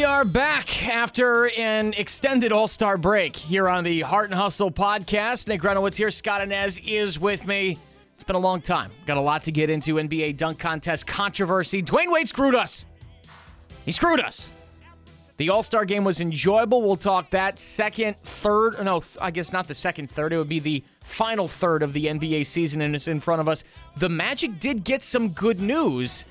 we 0.00 0.04
are 0.04 0.24
back 0.24 0.88
after 0.88 1.50
an 1.58 1.92
extended 1.92 2.52
All 2.52 2.66
Star 2.66 2.96
break 2.96 3.36
here 3.36 3.68
on 3.68 3.84
the 3.84 4.00
Heart 4.00 4.30
and 4.30 4.34
Hustle 4.40 4.70
podcast. 4.70 5.46
Nick 5.46 5.60
Grunowitz 5.60 5.94
here. 5.94 6.10
Scott 6.10 6.40
Anez 6.40 6.80
is 6.88 7.20
with 7.20 7.46
me. 7.46 7.76
It's 8.14 8.24
been 8.24 8.34
a 8.34 8.38
long 8.38 8.62
time. 8.62 8.90
Got 9.04 9.18
a 9.18 9.20
lot 9.20 9.44
to 9.44 9.52
get 9.52 9.68
into. 9.68 9.96
NBA 9.96 10.38
dunk 10.38 10.58
contest 10.58 11.06
controversy. 11.06 11.82
Dwyane 11.82 12.10
Wade 12.10 12.26
screwed 12.26 12.54
us. 12.54 12.86
He 13.84 13.92
screwed 13.92 14.20
us. 14.20 14.48
The 15.36 15.50
All 15.50 15.62
Star 15.62 15.84
game 15.84 16.02
was 16.02 16.22
enjoyable. 16.22 16.80
We'll 16.80 16.96
talk 16.96 17.28
that 17.28 17.58
second, 17.58 18.16
third. 18.16 18.82
No, 18.82 19.02
I 19.20 19.30
guess 19.30 19.52
not 19.52 19.68
the 19.68 19.74
second, 19.74 20.10
third. 20.10 20.32
It 20.32 20.38
would 20.38 20.48
be 20.48 20.60
the 20.60 20.82
final 21.04 21.46
third 21.46 21.82
of 21.82 21.92
the 21.92 22.06
NBA 22.06 22.46
season, 22.46 22.80
and 22.80 22.94
it's 22.94 23.08
in 23.08 23.20
front 23.20 23.42
of 23.42 23.50
us. 23.50 23.64
The 23.98 24.08
Magic 24.08 24.60
did 24.60 24.82
get 24.82 25.02
some 25.02 25.28
good 25.28 25.60
news 25.60 26.24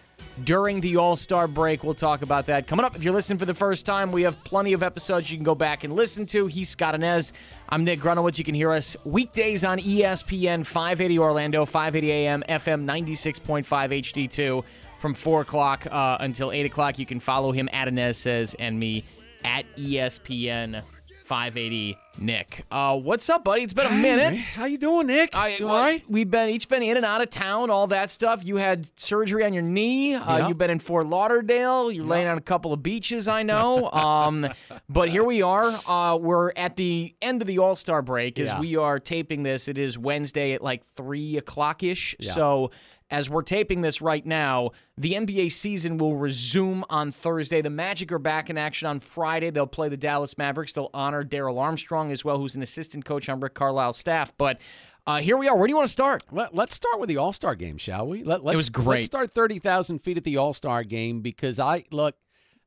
during 0.43 0.81
the 0.81 0.98
All 0.98 1.16
Star 1.16 1.48
break. 1.48 1.84
We'll 1.84 1.93
talk 1.93 2.21
about 2.21 2.45
that 2.48 2.67
coming 2.67 2.85
up. 2.85 2.95
If 2.95 3.03
you're 3.03 3.13
listening 3.13 3.38
for 3.39 3.45
the 3.45 3.53
first 3.53 3.85
time, 3.85 4.11
we 4.11 4.21
have 4.23 4.41
plenty 4.43 4.73
of 4.73 4.84
episodes 4.84 5.29
you 5.29 5.38
can 5.38 5.43
go 5.43 5.55
back 5.55 5.84
and 5.84 5.93
listen 5.95 6.25
to. 6.27 6.48
He's 6.48 6.70
Scott 6.70 6.95
Anez. 6.95 7.31
I'm 7.70 7.84
Nick 7.84 7.99
Grunowitz. 7.99 8.38
You 8.38 8.43
can 8.43 8.55
hear 8.55 8.71
us 8.71 8.95
weekdays 9.05 9.63
on 9.63 9.79
ESPN 9.79 10.65
580 10.65 11.20
Orlando, 11.20 11.65
580 11.65 12.12
AM, 12.12 12.43
FM 12.49 12.85
96.5 12.85 13.65
HD2 13.65 14.63
from 14.99 15.13
4 15.13 15.41
o'clock 15.41 15.88
uh, 15.91 16.17
until 16.20 16.51
8 16.51 16.65
o'clock. 16.65 16.99
You 16.99 17.05
can 17.05 17.20
follow 17.20 17.51
him 17.51 17.70
at 17.71 17.87
Anez 17.87 18.15
Says 18.15 18.55
and 18.59 18.79
me 18.79 19.03
at 19.43 19.65
ESPN 19.77 20.84
580 21.29 21.95
Nick. 22.17 22.65
Uh, 22.71 22.97
what's 22.97 23.29
up, 23.29 23.43
buddy? 23.43 23.61
It's 23.61 23.71
been 23.71 23.85
a 23.85 23.91
minute. 23.91 24.35
How 24.40 24.65
you 24.65 24.79
doing, 24.79 25.05
Nick? 25.05 25.35
I, 25.35 25.49
you 25.57 25.67
well, 25.67 25.76
all 25.76 25.81
right? 25.84 26.04
We've 26.09 26.29
been 26.29 26.49
each 26.49 26.67
been 26.67 26.81
in 26.81 26.98
and 26.98 27.05
out 27.05 27.21
of 27.21 27.29
town, 27.29 27.70
all 27.70 27.85
that 27.87 28.09
stuff. 28.09 28.43
You 28.43 28.55
had 28.55 28.90
surgery 28.99 29.45
on 29.45 29.54
your 29.54 29.62
knee. 29.62 30.15
Uh, 30.15 30.37
Yeah. 30.39 30.48
You've 30.48 30.57
been 30.57 30.71
in 30.71 30.79
Fort 30.79 31.05
Lauderdale. 31.05 31.91
You're 31.91 32.04
laying 32.04 32.27
on 32.27 32.39
a 32.39 32.41
couple 32.41 32.73
of 32.73 32.81
beaches, 32.81 33.27
I 33.27 33.43
know. 33.43 33.89
Um, 33.99 34.48
but 34.89 35.09
here 35.09 35.23
we 35.23 35.41
are. 35.43 35.77
Uh, 35.87 36.15
we're 36.17 36.51
at 36.55 36.76
the 36.77 37.13
end 37.21 37.41
of 37.41 37.48
the 37.48 37.59
All 37.59 37.76
Star 37.76 38.01
break 38.01 38.39
as 38.39 38.48
Yeah. 38.48 38.59
we 38.59 38.76
are 38.76 38.98
taping 38.98 39.43
this. 39.43 39.67
It 39.67 39.77
is 39.77 39.98
Wednesday 39.99 40.54
at 40.54 40.63
like 40.63 40.84
three 40.84 41.37
o'clock 41.37 41.84
ish. 41.84 42.15
So. 42.21 42.71
As 43.12 43.27
we're 43.29 43.41
taping 43.41 43.82
this 43.82 44.02
right 44.02 44.24
now, 44.24 44.71
the 44.98 45.13
NBA 45.13 45.52
season 45.52 45.98
will 45.98 46.15
resume 46.15 46.85
on 46.90 47.12
Thursday. 47.12 47.62
The 47.62 47.70
Magic 47.70 48.12
are 48.12 48.20
back 48.20 48.51
in 48.51 48.57
action 48.57 48.88
on 48.88 48.99
Friday. 48.99 49.49
They'll 49.49 49.66
play 49.66 49.90
the 49.90 49.98
Dallas 49.98 50.38
Mavericks. 50.38 50.74
They'll 50.74 50.91
honor 50.93 51.24
Darrell 51.24 51.57
Armstrong 51.57 52.12
as 52.12 52.24
well, 52.24 52.38
who's 52.38 52.55
an 52.55 52.62
assistant 52.62 53.05
coach 53.05 53.27
on 53.27 53.40
Rick 53.40 53.55
Carlisle's 53.55 53.98
staff. 53.98 54.32
But 54.38 54.62
uh, 55.07 55.21
here 55.21 55.38
we 55.38 55.48
are. 55.48 55.57
Where 55.57 55.66
do 55.66 55.71
you 55.71 55.76
want 55.77 55.88
to 55.88 55.91
start? 55.93 56.24
Let, 56.32 56.54
let's 56.54 56.76
start 56.76 56.99
with 56.99 57.10
the 57.10 57.18
All 57.18 57.34
Star 57.34 57.55
game, 57.55 57.79
shall 57.79 58.07
we? 58.07 58.24
Let, 58.24 58.43
let's, 58.43 58.55
was 58.55 58.70
great. 58.70 58.98
Let's 58.98 59.07
start 59.07 59.34
30,000 59.34 59.98
feet 59.99 60.18
at 60.18 60.23
the 60.23 60.38
All 60.38 60.54
Star 60.54 60.84
game 60.84 61.21
because 61.21 61.60
I, 61.60 61.85
look, 61.90 62.16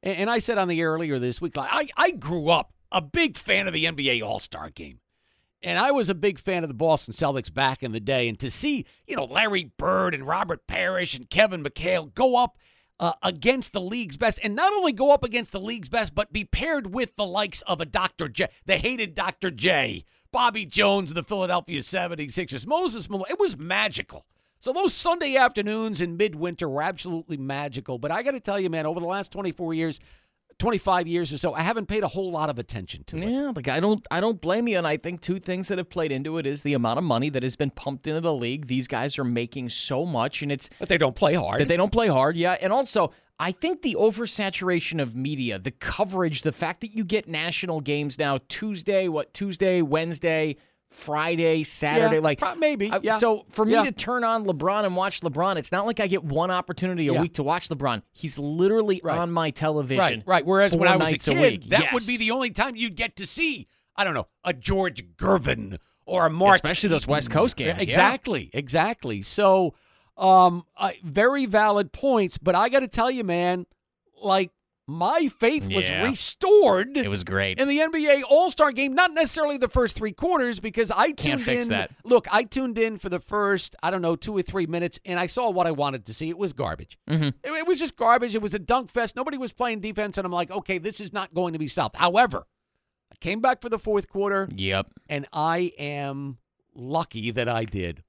and, 0.03 0.19
and 0.19 0.31
I 0.31 0.41
said 0.41 0.59
on 0.59 0.67
the 0.67 0.81
air 0.81 0.91
earlier 0.91 1.21
this 1.21 1.41
week, 1.41 1.57
like, 1.57 1.71
I, 1.71 1.87
I 1.97 2.11
grew 2.11 2.49
up 2.49 2.73
a 2.91 3.01
big 3.01 3.37
fan 3.37 3.69
of 3.69 3.75
the 3.75 3.85
NBA 3.85 4.25
All 4.25 4.41
Star 4.41 4.71
game. 4.71 4.99
And 5.63 5.79
I 5.79 5.93
was 5.93 6.09
a 6.09 6.15
big 6.15 6.39
fan 6.39 6.65
of 6.65 6.69
the 6.69 6.75
Boston 6.75 7.15
Celtics 7.15 7.53
back 7.53 7.83
in 7.83 7.93
the 7.93 8.01
day. 8.01 8.29
And 8.29 8.39
to 8.41 8.51
see, 8.51 8.85
you 9.07 9.17
know, 9.17 9.25
Larry 9.25 9.71
Bird 9.77 10.15
and 10.15 10.27
Robert 10.27 10.67
Parish 10.67 11.15
and 11.15 11.31
Kevin 11.31 11.63
McHale 11.63 12.13
go 12.13 12.37
up 12.37 12.59
uh, 12.99 13.13
against 13.23 13.73
the 13.73 13.81
league's 13.81 14.17
best, 14.17 14.39
and 14.43 14.55
not 14.55 14.73
only 14.73 14.93
go 14.93 15.11
up 15.11 15.25
against 15.25 15.51
the 15.51 15.61
league's 15.61 15.89
best, 15.89 16.15
but 16.15 16.33
be 16.33 16.45
paired 16.45 16.95
with 16.95 17.15
the 17.17 17.27
likes 17.27 17.61
of 17.63 17.81
a 17.81 17.85
Dr. 17.85 18.29
J, 18.29 18.47
the 18.65 18.77
hated 18.77 19.15
Dr. 19.15 19.51
J, 19.51 20.05
Bobby 20.31 20.65
Jones 20.65 21.11
of 21.11 21.17
the 21.17 21.25
Philadelphia 21.25 21.81
76ers, 21.81 22.67
Moses 22.67 23.11
Malone. 23.11 23.27
It 23.29 23.41
was 23.41 23.57
magical. 23.57 24.25
So 24.61 24.73
those 24.73 24.95
Sunday 24.95 25.37
afternoons 25.37 26.01
in 26.01 26.17
midwinter 26.17 26.69
were 26.69 26.83
absolutely 26.83 27.37
magical. 27.37 27.99
But 27.99 28.13
I 28.13 28.23
got 28.23 28.31
to 28.31 28.41
tell 28.41 28.61
you, 28.61 28.71
man, 28.71 28.87
over 28.87 29.01
the 29.01 29.07
last 29.07 29.33
24 29.33 29.75
years, 29.75 29.99
25 30.59 31.07
years 31.07 31.33
or 31.33 31.39
so, 31.39 31.55
I 31.55 31.63
haven't 31.63 31.87
paid 31.87 32.03
a 32.03 32.09
whole 32.09 32.31
lot 32.31 32.51
of 32.51 32.59
attention 32.59 33.05
to 33.05 33.17
it. 33.17 33.29
Yeah, 33.29 33.53
like 33.55 33.69
I 33.69 33.81
don't 33.81 34.07
I 34.11 34.21
don't 34.21 34.41
blame 34.41 34.69
you 34.69 34.79
and 34.79 34.87
I 34.87 34.97
think 34.97 35.21
two 35.21 35.39
things 35.39 35.69
that 35.69 35.79
have 35.79 35.91
played 35.91 36.13
into 36.13 36.39
it 36.39 36.47
is 36.47 36.63
the 36.63 36.75
amount 36.75 36.99
of 36.99 37.05
money 37.05 37.29
that 37.31 37.43
has 37.43 37.57
been 37.57 37.71
pumped 37.71 38.07
into 38.07 38.21
the 38.21 38.35
league. 38.35 38.67
These 38.67 38.89
guys 38.89 39.19
are 39.19 39.25
making 39.25 39.69
so 39.71 40.05
much 40.07 40.43
and 40.43 40.53
it's 40.53 40.71
But 40.79 40.89
they 40.89 40.99
don't 40.99 41.17
play 41.17 41.35
hard. 41.35 41.61
that 41.61 41.69
they 41.69 41.77
don't 41.77 41.93
play 41.93 42.09
hard, 42.09 42.37
yeah. 42.37 42.57
And 42.61 42.73
also, 42.73 43.13
I 43.39 43.51
think 43.51 43.83
the 43.83 43.97
oversaturation 43.99 45.01
of 45.03 45.17
media, 45.17 45.59
the 45.59 45.71
coverage, 45.73 46.43
the 46.43 46.53
fact 46.53 46.81
that 46.83 46.93
you 46.95 47.05
get 47.05 47.29
national 47.29 47.81
games 47.81 48.19
now 48.19 48.39
Tuesday, 48.49 49.09
what 49.09 49.35
Tuesday, 49.35 49.83
Wednesday, 49.83 50.57
Friday, 50.93 51.65
Saturday, 51.65 52.17
Yeah, 52.17 52.21
like 52.21 52.39
pro- 52.39 52.55
maybe, 52.55 52.91
I- 52.93 53.01
yeah. 53.03 53.17
So 53.19 53.45
for 53.51 53.65
me 53.65 53.73
Yeah. 53.73 53.85
to 53.85 53.93
turn 53.93 54.25
on 54.25 54.45
LeBron 54.45 54.85
and 54.85 54.95
watch 54.95 55.21
LeBron, 55.21 55.57
it's 55.57 55.73
not 55.73 55.87
like 55.87 55.99
I 56.01 56.07
get 56.07 56.23
one 56.23 56.51
opportunity 56.51 57.09
a 57.09 57.15
week 57.21 57.35
to 57.35 57.43
watch 57.43 57.69
LeBron. 57.69 58.03
He's 58.13 58.39
literally 58.39 59.01
Right. 59.03 59.19
on 59.19 59.33
my 59.33 59.51
television. 59.51 59.99
Right, 59.99 60.23
right. 60.27 60.47
Whereas 60.47 60.75
when 60.77 60.89
I 60.89 60.97
was 60.97 61.13
a 61.13 61.19
kid, 61.19 61.41
week. 61.63 61.71
that 61.71 61.93
would 61.93 62.07
be 62.07 62.17
the 62.17 62.31
only 62.31 62.51
time 62.51 62.77
you'd 62.77 62.95
get 62.97 63.17
to 63.17 63.27
see, 63.27 63.67
I 63.97 64.05
don't 64.05 64.15
know, 64.15 64.29
a 64.45 64.53
George 64.53 65.05
Gervin 65.17 65.79
or 66.07 66.27
a 66.27 66.31
Mark. 66.31 66.57
Especially 66.57 66.89
those 66.89 67.07
West 67.07 67.31
Coast 67.31 67.57
games. 67.57 67.83
Exactly, 67.83 68.51
exactly. 68.53 69.23
So, 69.23 69.75
um, 70.19 70.65
I, 70.77 70.99
very 71.03 71.47
valid 71.47 71.91
points. 71.93 72.39
But 72.39 72.55
I 72.55 72.69
got 72.69 72.81
to 72.81 72.89
tell 72.89 73.11
you, 73.11 73.25
man, 73.25 73.67
like 74.23 74.51
my 74.89 75.29
faith 75.39 75.65
was 75.73 75.89
Yeah. 75.89 76.03
restored. 76.05 76.97
It 76.97 77.09
was 77.09 77.23
great. 77.25 77.59
in 77.61 77.69
the 77.69 77.81
NBA 77.81 78.23
All 78.29 78.51
Star 78.51 78.73
game, 78.73 78.95
not 78.95 79.13
necessarily 79.13 79.57
the 79.57 79.69
first 79.69 79.95
three 79.97 80.13
quarters, 80.13 80.59
because 80.61 80.91
I 80.91 81.07
tuned 81.13 81.19
Can't 81.19 81.41
fix 81.41 81.65
in. 81.67 81.71
that. 81.71 81.91
Look, 82.05 82.27
I 82.33 82.43
tuned 82.45 82.79
in 82.79 82.99
for 82.99 83.09
the 83.09 83.21
first, 83.21 83.77
I 83.83 83.91
don't 83.91 84.03
know, 84.03 84.17
two 84.17 84.37
or 84.37 84.43
three 84.43 84.67
minutes, 84.67 84.99
and 85.05 85.19
I 85.21 85.27
saw 85.29 85.51
what 85.51 85.67
I 85.67 85.71
wanted 85.71 86.05
to 86.07 86.15
see. 86.15 86.29
It 86.29 86.37
was 86.39 86.53
garbage. 86.53 86.99
Mhm. 87.09 87.29
It, 87.45 87.51
it 87.53 87.67
was 87.67 87.79
just 87.79 87.97
garbage. 87.97 88.35
It 88.35 88.43
was 88.43 88.55
a 88.55 88.59
dunk 88.59 88.91
fest. 88.91 89.15
Nobody 89.17 89.39
was 89.39 89.53
playing 89.53 89.81
defense, 89.81 90.19
and 90.19 90.25
I'm 90.27 90.33
like, 90.33 90.51
okay, 90.51 90.79
this 90.79 91.01
is 91.01 91.13
not 91.13 91.33
going 91.33 91.53
to 91.53 91.59
be 91.59 91.69
solved. 91.69 91.97
However, 91.97 92.47
I 93.13 93.17
came 93.21 93.41
back 93.41 93.61
for 93.63 93.69
the 93.69 93.79
fourth 93.79 94.09
quarter, 94.09 94.49
Yep. 94.57 94.87
and 95.09 95.27
I 95.33 95.73
am 95.79 96.39
lucky 96.75 97.31
that 97.31 97.49
I 97.49 97.65
did. 97.65 98.03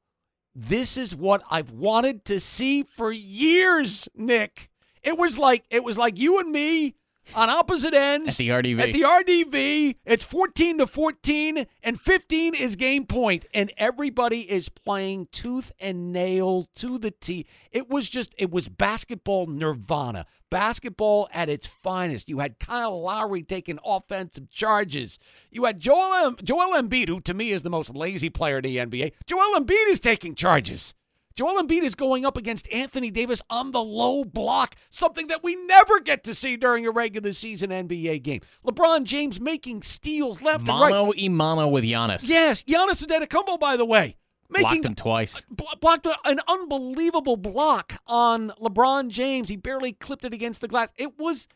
This 0.55 0.97
is 0.97 1.15
what 1.15 1.43
I've 1.51 1.71
wanted 1.71 2.25
to 2.25 2.39
see 2.39 2.83
for 2.83 3.11
years, 3.11 4.07
Nick. 4.15 4.69
It 5.03 5.17
was 5.17 5.37
like 5.37 5.65
it 5.69 5.83
was 5.83 5.97
like 5.97 6.17
you 6.17 6.39
and 6.39 6.51
me 6.51 6.95
on 7.35 7.49
opposite 7.49 7.93
ends 7.93 8.31
At 8.31 8.37
the 8.37 8.49
RDV. 8.49 8.79
At 8.81 8.93
the 8.93 9.01
RDV, 9.01 9.95
it's 10.05 10.23
14 10.23 10.79
to 10.79 10.87
14 10.87 11.65
and 11.83 11.99
15 11.99 12.55
is 12.55 12.75
game 12.75 13.05
point 13.05 13.45
and 13.53 13.71
everybody 13.77 14.41
is 14.49 14.69
playing 14.69 15.27
tooth 15.31 15.71
and 15.79 16.11
nail 16.11 16.67
to 16.75 16.97
the 16.97 17.11
T. 17.11 17.45
It 17.71 17.89
was 17.89 18.09
just 18.09 18.33
it 18.37 18.51
was 18.51 18.67
basketball 18.67 19.47
nirvana. 19.47 20.25
Basketball 20.49 21.29
at 21.33 21.49
its 21.49 21.65
finest. 21.65 22.29
You 22.29 22.39
had 22.39 22.59
Kyle 22.59 23.01
Lowry 23.01 23.41
taking 23.41 23.79
offensive 23.83 24.51
charges. 24.51 25.17
You 25.49 25.65
had 25.65 25.79
Joel 25.79 26.35
Joel 26.43 26.79
Embiid 26.79 27.07
who 27.07 27.21
to 27.21 27.33
me 27.33 27.51
is 27.51 27.63
the 27.63 27.69
most 27.69 27.95
lazy 27.95 28.29
player 28.29 28.57
in 28.57 28.63
the 28.63 28.77
NBA. 28.77 29.13
Joel 29.25 29.59
Embiid 29.59 29.89
is 29.89 29.99
taking 29.99 30.35
charges. 30.35 30.93
Joel 31.35 31.63
Embiid 31.63 31.81
is 31.81 31.95
going 31.95 32.25
up 32.25 32.37
against 32.37 32.67
Anthony 32.71 33.09
Davis 33.09 33.41
on 33.49 33.71
the 33.71 33.81
low 33.81 34.23
block, 34.23 34.75
something 34.89 35.27
that 35.27 35.43
we 35.43 35.55
never 35.65 35.99
get 35.99 36.23
to 36.25 36.35
see 36.35 36.57
during 36.57 36.85
a 36.85 36.91
regular 36.91 37.33
season 37.33 37.71
NBA 37.71 38.21
game. 38.21 38.41
LeBron 38.65 39.03
James 39.03 39.39
making 39.39 39.81
steals 39.81 40.43
left 40.43 40.59
and 40.59 40.67
right. 40.67 40.91
Mono 40.91 41.13
mono 41.29 41.67
with 41.67 41.83
Giannis. 41.83 42.29
Yes, 42.29 42.61
Giannis 42.63 43.03
Antetokounmpo, 43.03 43.59
by 43.59 43.77
the 43.77 43.85
way, 43.85 44.15
Blocked 44.49 44.75
making 44.75 44.83
him 44.83 44.95
twice. 44.95 45.41
blocked 45.81 46.07
an 46.25 46.39
unbelievable 46.47 47.37
block 47.37 47.99
on 48.05 48.51
LeBron 48.61 49.09
James. 49.09 49.49
He 49.49 49.55
barely 49.55 49.93
clipped 49.93 50.25
it 50.25 50.33
against 50.33 50.61
the 50.61 50.67
glass. 50.67 50.91
It 50.97 51.17
was, 51.17 51.47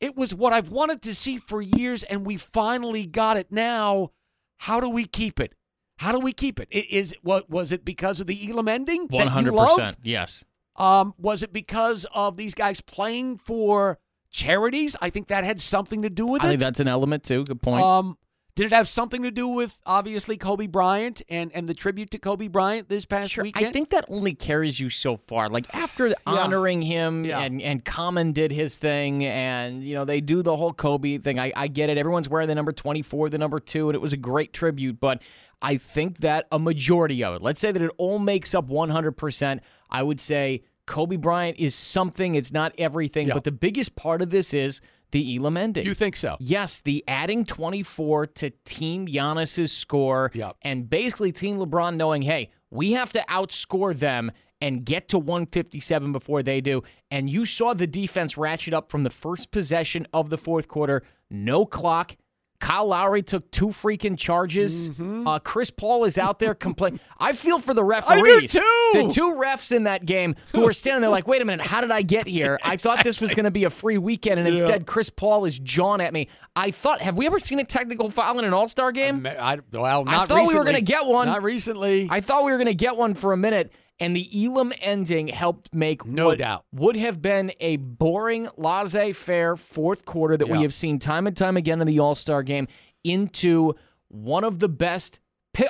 it 0.00 0.16
was 0.16 0.34
what 0.34 0.52
I've 0.52 0.70
wanted 0.70 1.00
to 1.02 1.14
see 1.14 1.38
for 1.38 1.62
years, 1.62 2.02
and 2.02 2.26
we 2.26 2.38
finally 2.38 3.06
got 3.06 3.36
it. 3.36 3.52
Now, 3.52 4.10
how 4.56 4.80
do 4.80 4.88
we 4.88 5.04
keep 5.04 5.38
it? 5.38 5.54
How 5.96 6.12
do 6.12 6.18
we 6.18 6.32
keep 6.32 6.58
it? 6.60 6.68
I- 6.74 7.16
what 7.22 7.48
was 7.48 7.72
it 7.72 7.84
because 7.84 8.20
of 8.20 8.26
the 8.26 8.50
Elam 8.50 8.68
ending 8.68 9.06
that 9.08 9.24
you 9.24 9.28
hundred 9.30 9.52
love? 9.54 9.76
percent. 9.78 9.98
Yes. 10.02 10.44
Um, 10.76 11.14
was 11.18 11.42
it 11.42 11.52
because 11.52 12.06
of 12.14 12.36
these 12.36 12.54
guys 12.54 12.80
playing 12.80 13.38
for 13.38 13.98
charities? 14.30 14.96
I 15.00 15.10
think 15.10 15.28
that 15.28 15.44
had 15.44 15.60
something 15.60 16.02
to 16.02 16.10
do 16.10 16.26
with 16.26 16.42
I 16.42 16.46
it. 16.46 16.48
I 16.48 16.50
think 16.52 16.60
that's 16.60 16.80
an 16.80 16.88
element 16.88 17.24
too. 17.24 17.44
Good 17.44 17.62
point. 17.62 17.84
Um, 17.84 18.16
did 18.54 18.66
it 18.66 18.72
have 18.72 18.86
something 18.88 19.22
to 19.22 19.30
do 19.30 19.48
with 19.48 19.78
obviously 19.86 20.36
Kobe 20.36 20.66
Bryant 20.66 21.22
and 21.30 21.50
and 21.54 21.66
the 21.68 21.72
tribute 21.74 22.10
to 22.10 22.18
Kobe 22.18 22.48
Bryant 22.48 22.88
this 22.88 23.06
past 23.06 23.32
Sure, 23.32 23.44
weekend? 23.44 23.66
I 23.66 23.72
think 23.72 23.90
that 23.90 24.04
only 24.08 24.34
carries 24.34 24.78
you 24.78 24.90
so 24.90 25.16
far. 25.26 25.48
Like 25.48 25.74
after 25.74 26.14
honoring 26.26 26.82
him 26.82 27.24
Yeah. 27.24 27.40
and 27.40 27.62
and 27.62 27.82
Common 27.84 28.32
did 28.32 28.50
his 28.52 28.76
thing, 28.76 29.24
and 29.24 29.82
you 29.84 29.94
know 29.94 30.04
they 30.04 30.20
do 30.20 30.42
the 30.42 30.54
whole 30.56 30.72
Kobe 30.74 31.16
thing. 31.18 31.38
I, 31.38 31.52
I 31.56 31.68
get 31.68 31.88
it. 31.88 31.96
Everyone's 31.96 32.28
wearing 32.28 32.48
the 32.48 32.54
number 32.54 32.72
twenty 32.72 33.00
four, 33.02 33.28
the 33.30 33.38
number 33.38 33.58
two, 33.60 33.88
and 33.88 33.94
it 33.94 34.00
was 34.02 34.12
a 34.12 34.18
great 34.18 34.52
tribute. 34.52 35.00
But 35.00 35.22
I 35.62 35.76
think 35.76 36.18
that 36.20 36.46
a 36.52 36.58
majority 36.58 37.22
of 37.24 37.34
it, 37.36 37.42
let's 37.42 37.60
say 37.60 37.72
that 37.72 37.80
it 37.80 37.90
all 37.96 38.18
makes 38.18 38.54
up 38.54 38.66
one 38.66 38.90
hundred 38.90 39.12
percent. 39.12 39.62
I 39.90 40.02
would 40.02 40.20
say 40.20 40.64
Kobe 40.86 41.16
Bryant 41.16 41.58
is 41.58 41.74
something. 41.74 42.34
It's 42.34 42.52
not 42.52 42.72
everything, 42.78 43.28
Yeah. 43.28 43.34
but 43.34 43.44
the 43.44 43.52
biggest 43.52 43.94
part 43.94 44.20
of 44.22 44.30
this 44.30 44.52
is 44.52 44.80
the 45.12 45.36
Elam 45.36 45.56
ending. 45.56 45.86
you 45.86 45.94
think 45.94 46.16
so? 46.16 46.36
Yes, 46.40 46.80
the 46.80 47.04
adding 47.06 47.44
24 47.44 48.26
to 48.28 48.50
Team 48.64 49.06
Giannis's 49.06 49.70
score 49.70 50.30
Yep. 50.34 50.56
and 50.62 50.88
basically 50.88 51.30
Team 51.32 51.58
LeBron 51.58 51.96
knowing, 51.96 52.22
hey, 52.22 52.50
we 52.70 52.92
have 52.92 53.12
to 53.12 53.20
outscore 53.28 53.94
them 53.94 54.32
and 54.62 54.84
get 54.86 55.08
to 55.08 55.18
157 55.18 56.12
before 56.12 56.42
they 56.42 56.60
do. 56.62 56.82
and 57.10 57.28
you 57.28 57.44
saw 57.44 57.74
the 57.74 57.86
defense 57.86 58.38
ratchet 58.38 58.72
up 58.72 58.90
from 58.90 59.02
the 59.02 59.10
first 59.10 59.50
possession 59.50 60.06
of 60.14 60.30
the 60.30 60.38
fourth 60.38 60.66
quarter. 60.66 61.02
No 61.30 61.66
clock. 61.66 62.16
Kyle 62.62 62.86
Lowry 62.86 63.22
took 63.22 63.50
two 63.50 63.66
freaking 63.66 64.16
charges. 64.16 64.90
Mm-hmm. 64.90 65.26
Uh, 65.26 65.40
Chris 65.40 65.68
Paul 65.68 66.04
is 66.04 66.16
out 66.16 66.38
there 66.38 66.54
complaining. 66.54 67.00
I 67.18 67.32
feel 67.32 67.58
for 67.58 67.74
the 67.74 67.82
referees. 67.82 68.52
The 68.52 69.10
two 69.12 69.34
refs 69.34 69.72
in 69.72 69.82
that 69.82 70.06
game 70.06 70.36
who 70.52 70.60
were 70.60 70.72
standing 70.72 71.00
there 71.00 71.10
like, 71.10 71.26
wait 71.26 71.42
a 71.42 71.44
minute, 71.44 71.66
how 71.66 71.80
did 71.80 71.90
I 71.90 72.02
get 72.02 72.28
here? 72.28 72.60
I 72.62 72.76
thought 72.76 73.02
this 73.02 73.20
was 73.20 73.34
going 73.34 73.46
to 73.46 73.50
be 73.50 73.64
a 73.64 73.70
free 73.70 73.98
weekend, 73.98 74.38
and 74.38 74.48
instead 74.48 74.86
Chris 74.86 75.10
Paul 75.10 75.44
is 75.44 75.58
jawing 75.58 76.00
at 76.00 76.12
me. 76.12 76.28
I 76.54 76.70
thought, 76.70 77.00
have 77.00 77.16
we 77.16 77.26
ever 77.26 77.40
seen 77.40 77.58
a 77.58 77.64
technical 77.64 78.10
foul 78.10 78.38
in 78.38 78.44
an 78.44 78.52
All 78.52 78.68
Star 78.68 78.92
game? 78.92 79.26
I, 79.26 79.58
well, 79.72 80.04
not 80.04 80.14
I 80.14 80.26
thought 80.26 80.46
we 80.46 80.54
were 80.54 80.64
going 80.64 80.76
to 80.76 80.82
get 80.82 81.04
one. 81.04 81.26
Not 81.26 81.42
recently. 81.42 82.06
I 82.10 82.20
thought 82.20 82.44
we 82.44 82.52
were 82.52 82.58
going 82.58 82.68
to 82.68 82.74
get 82.74 82.96
one 82.96 83.14
for 83.14 83.32
a 83.32 83.36
minute, 83.36 83.72
and 84.02 84.16
the 84.16 84.28
Elam 84.46 84.72
ending 84.80 85.28
helped 85.28 85.72
make 85.74 86.04
No 86.04 86.26
what 86.28 86.38
doubt. 86.38 86.64
would 86.72 86.96
have 86.96 87.22
been 87.22 87.52
a 87.60 87.76
boring, 87.76 88.48
laissez-faire 88.56 89.56
fourth 89.56 90.04
quarter 90.04 90.36
that 90.36 90.48
we 90.48 90.62
have 90.62 90.74
seen 90.74 90.98
time 90.98 91.26
and 91.26 91.36
time 91.36 91.56
again 91.56 91.80
in 91.80 91.86
the 91.86 91.98
All 92.00 92.14
Star 92.14 92.42
game 92.42 92.66
into 93.04 93.74
one 94.08 94.44
of 94.44 94.58
the 94.58 94.68
best. 94.68 95.18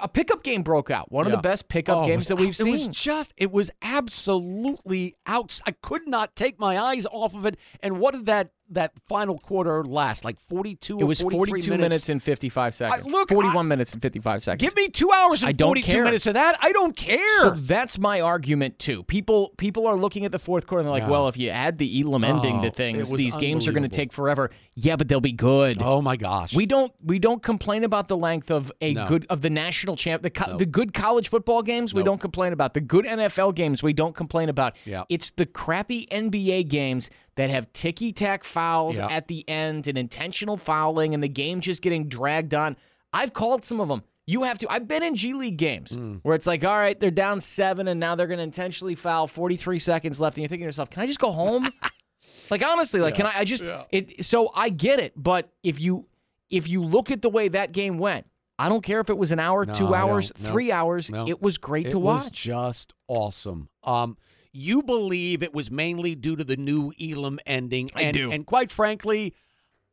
A 0.01 0.07
pickup 0.07 0.45
game 0.45 0.63
broke 0.63 0.93
out. 0.93 1.11
One 1.11 1.27
of 1.27 1.33
the 1.33 1.39
best 1.39 1.67
pickup 1.69 2.05
Oh, 2.05 2.07
games 2.07 2.19
was- 2.21 2.29
that 2.29 2.37
we've 2.37 2.57
seen. 2.57 2.69
It 2.69 2.73
was 2.73 2.89
just, 2.89 3.35
it 3.37 3.51
was 3.51 3.71
absolutely 3.83 5.17
out. 5.27 5.61
I 5.67 5.73
could 5.73 6.07
not 6.07 6.37
take 6.37 6.59
my 6.59 6.79
eyes 6.79 7.07
off 7.11 7.35
of 7.35 7.47
it. 7.47 7.57
And 7.81 7.99
what 7.99 8.15
did 8.15 8.27
that 8.27 8.51
that 8.75 8.93
final 9.09 9.39
quarter 9.39 9.85
last? 9.85 10.25
Like 10.25 10.39
42 10.49 10.99
It 11.01 11.05
was 11.05 11.21
42 11.21 11.71
minutes? 11.71 11.83
minutes 11.83 12.09
and 12.09 12.23
55 12.23 12.75
seconds. 12.75 13.11
look, 13.11 13.29
41 13.31 13.67
minutes 13.69 13.93
and 13.93 14.03
55 14.03 14.43
seconds. 14.43 14.61
Give 14.63 14.77
me 14.77 14.89
two 14.89 15.11
hours 15.13 15.43
and 15.43 15.49
I 15.49 15.53
don't 15.53 15.69
42 15.69 15.87
care. 15.93 16.05
minutes 16.05 16.27
of 16.27 16.35
that. 16.35 16.57
I 16.61 16.73
don't 16.73 16.97
care. 16.97 17.41
So 17.41 17.51
that's 17.51 17.99
my 17.99 18.21
argument 18.21 18.79
too. 18.79 19.03
People 19.05 19.53
people 19.57 19.87
are 19.87 19.97
looking 19.97 20.25
at 20.25 20.33
the 20.33 20.39
fourth 20.39 20.67
quarter 20.67 20.81
and 20.81 20.87
they're 20.87 20.93
like, 21.01 21.05
No. 21.07 21.13
well, 21.13 21.29
if 21.29 21.37
you 21.37 21.51
add 21.51 21.79
the 21.79 22.01
Elam 22.03 22.25
ending 22.25 22.59
Oh, 22.59 22.63
to 22.63 22.71
things, 22.71 23.11
these 23.11 23.37
games 23.37 23.67
are 23.67 23.73
going 23.73 23.83
to 23.83 23.89
take 23.89 24.13
forever. 24.13 24.51
Yeah, 24.75 24.97
but 24.97 25.09
they'll 25.09 25.21
be 25.21 25.33
good. 25.33 25.79
oh 25.83 26.01
my 26.03 26.17
gosh. 26.17 26.55
We 26.55 26.67
don't 26.67 26.93
we 27.05 27.19
don't 27.19 27.43
complain 27.43 27.85
about 27.85 28.09
the 28.09 28.17
length 28.17 28.51
of 28.51 28.73
a 28.81 28.95
No. 28.95 29.07
good 29.07 29.27
of 29.31 29.41
the 29.43 29.51
national 29.51 29.97
champ 29.97 30.23
the 30.23 30.31
co- 30.31 30.53
No. 30.53 30.57
the 30.59 30.67
good 30.67 30.93
college 30.95 31.29
football 31.29 31.63
games 31.63 31.93
we 31.95 32.03
don't 32.03 32.21
complain 32.21 32.53
about 32.53 32.75
the 32.75 32.81
good 32.81 33.05
NFL 33.05 33.55
games 33.55 33.83
we 33.83 33.93
don't 33.93 34.15
complain 34.15 34.49
about. 34.49 34.75
Yeah. 34.85 35.05
It's 35.09 35.31
the 35.31 35.47
crappy 35.47 36.07
NBA 36.11 36.69
games 36.69 37.11
that 37.37 37.51
have 37.51 37.73
ticky 37.73 38.13
tack 38.13 38.45
fouls 38.45 38.99
Yeah. 38.99 39.09
at 39.11 39.29
the 39.29 39.49
end 39.49 39.87
and 39.87 39.97
intentional 39.97 40.57
fouling 40.57 41.15
and 41.15 41.23
the 41.23 41.29
game 41.29 41.61
just 41.61 41.83
getting 41.83 42.09
dragged 42.09 42.55
on. 42.55 42.77
I've 43.13 43.33
called 43.33 43.65
some 43.65 43.81
of 43.81 43.89
them. 43.89 44.03
You 44.27 44.45
have 44.45 44.59
to. 44.59 44.71
I've 44.71 44.87
been 44.87 45.03
in 45.03 45.17
G 45.17 45.35
League 45.35 45.57
games 45.57 45.97
Mm. 45.97 46.21
where 46.23 46.35
it's 46.37 46.47
like, 46.47 46.65
all 46.65 46.77
right, 46.79 46.99
they're 46.99 47.11
down 47.11 47.41
seven, 47.41 47.89
and 47.89 47.99
now 47.99 48.15
they're 48.15 48.29
going 48.29 48.39
to 48.39 48.45
intentionally 48.45 48.95
foul. 48.95 49.27
Forty-three 49.27 49.81
seconds 49.81 50.21
left, 50.21 50.37
and 50.37 50.43
you're 50.43 50.49
thinking 50.49 50.65
to 50.65 50.69
yourself, 50.69 50.91
"Can 50.91 51.03
I 51.03 51.07
just 51.07 51.19
go 51.19 51.33
home?" 51.33 51.69
like 52.51 52.65
honestly, 52.65 53.01
like, 53.01 53.15
can 53.17 53.27
I? 53.27 53.39
I 53.41 53.45
just 53.45 53.65
it. 53.91 54.25
So 54.25 54.51
I 54.55 54.69
get 54.69 55.01
it, 55.01 55.13
but 55.17 55.51
if 55.65 55.81
you 55.81 56.07
if 56.51 56.69
you 56.69 56.85
look 56.85 57.11
at 57.11 57.21
the 57.21 57.29
way 57.31 57.49
that 57.49 57.73
game 57.73 57.99
went, 57.99 58.27
I 58.59 58.69
don't 58.69 58.83
care 58.83 59.01
if 59.01 59.11
it 59.11 59.19
was 59.19 59.33
an 59.33 59.41
hour, 59.41 59.67
No, 59.67 59.73
two 59.75 59.93
hours. 59.95 60.31
No. 60.41 60.51
three 60.51 60.71
hours. 60.71 61.11
No. 61.11 61.27
It 61.27 61.43
was 61.43 61.59
great 61.59 61.91
to 61.91 61.99
watch. 61.99 62.19
it 62.19 62.21
to 62.21 62.21
was 62.21 62.25
watch. 62.25 62.43
just 62.43 62.95
awesome. 63.09 63.69
Um, 63.83 64.17
you 64.53 64.83
believe 64.83 65.43
it 65.43 65.55
was 65.55 65.71
mainly 65.71 66.15
due 66.15 66.37
to 66.37 66.45
the 66.45 66.57
new 66.57 66.93
Elam 67.01 67.39
ending, 67.47 67.91
I 67.95 68.03
and 68.03 68.15
do. 68.15 68.31
and 68.31 68.47
quite 68.47 68.71
frankly, 68.71 69.35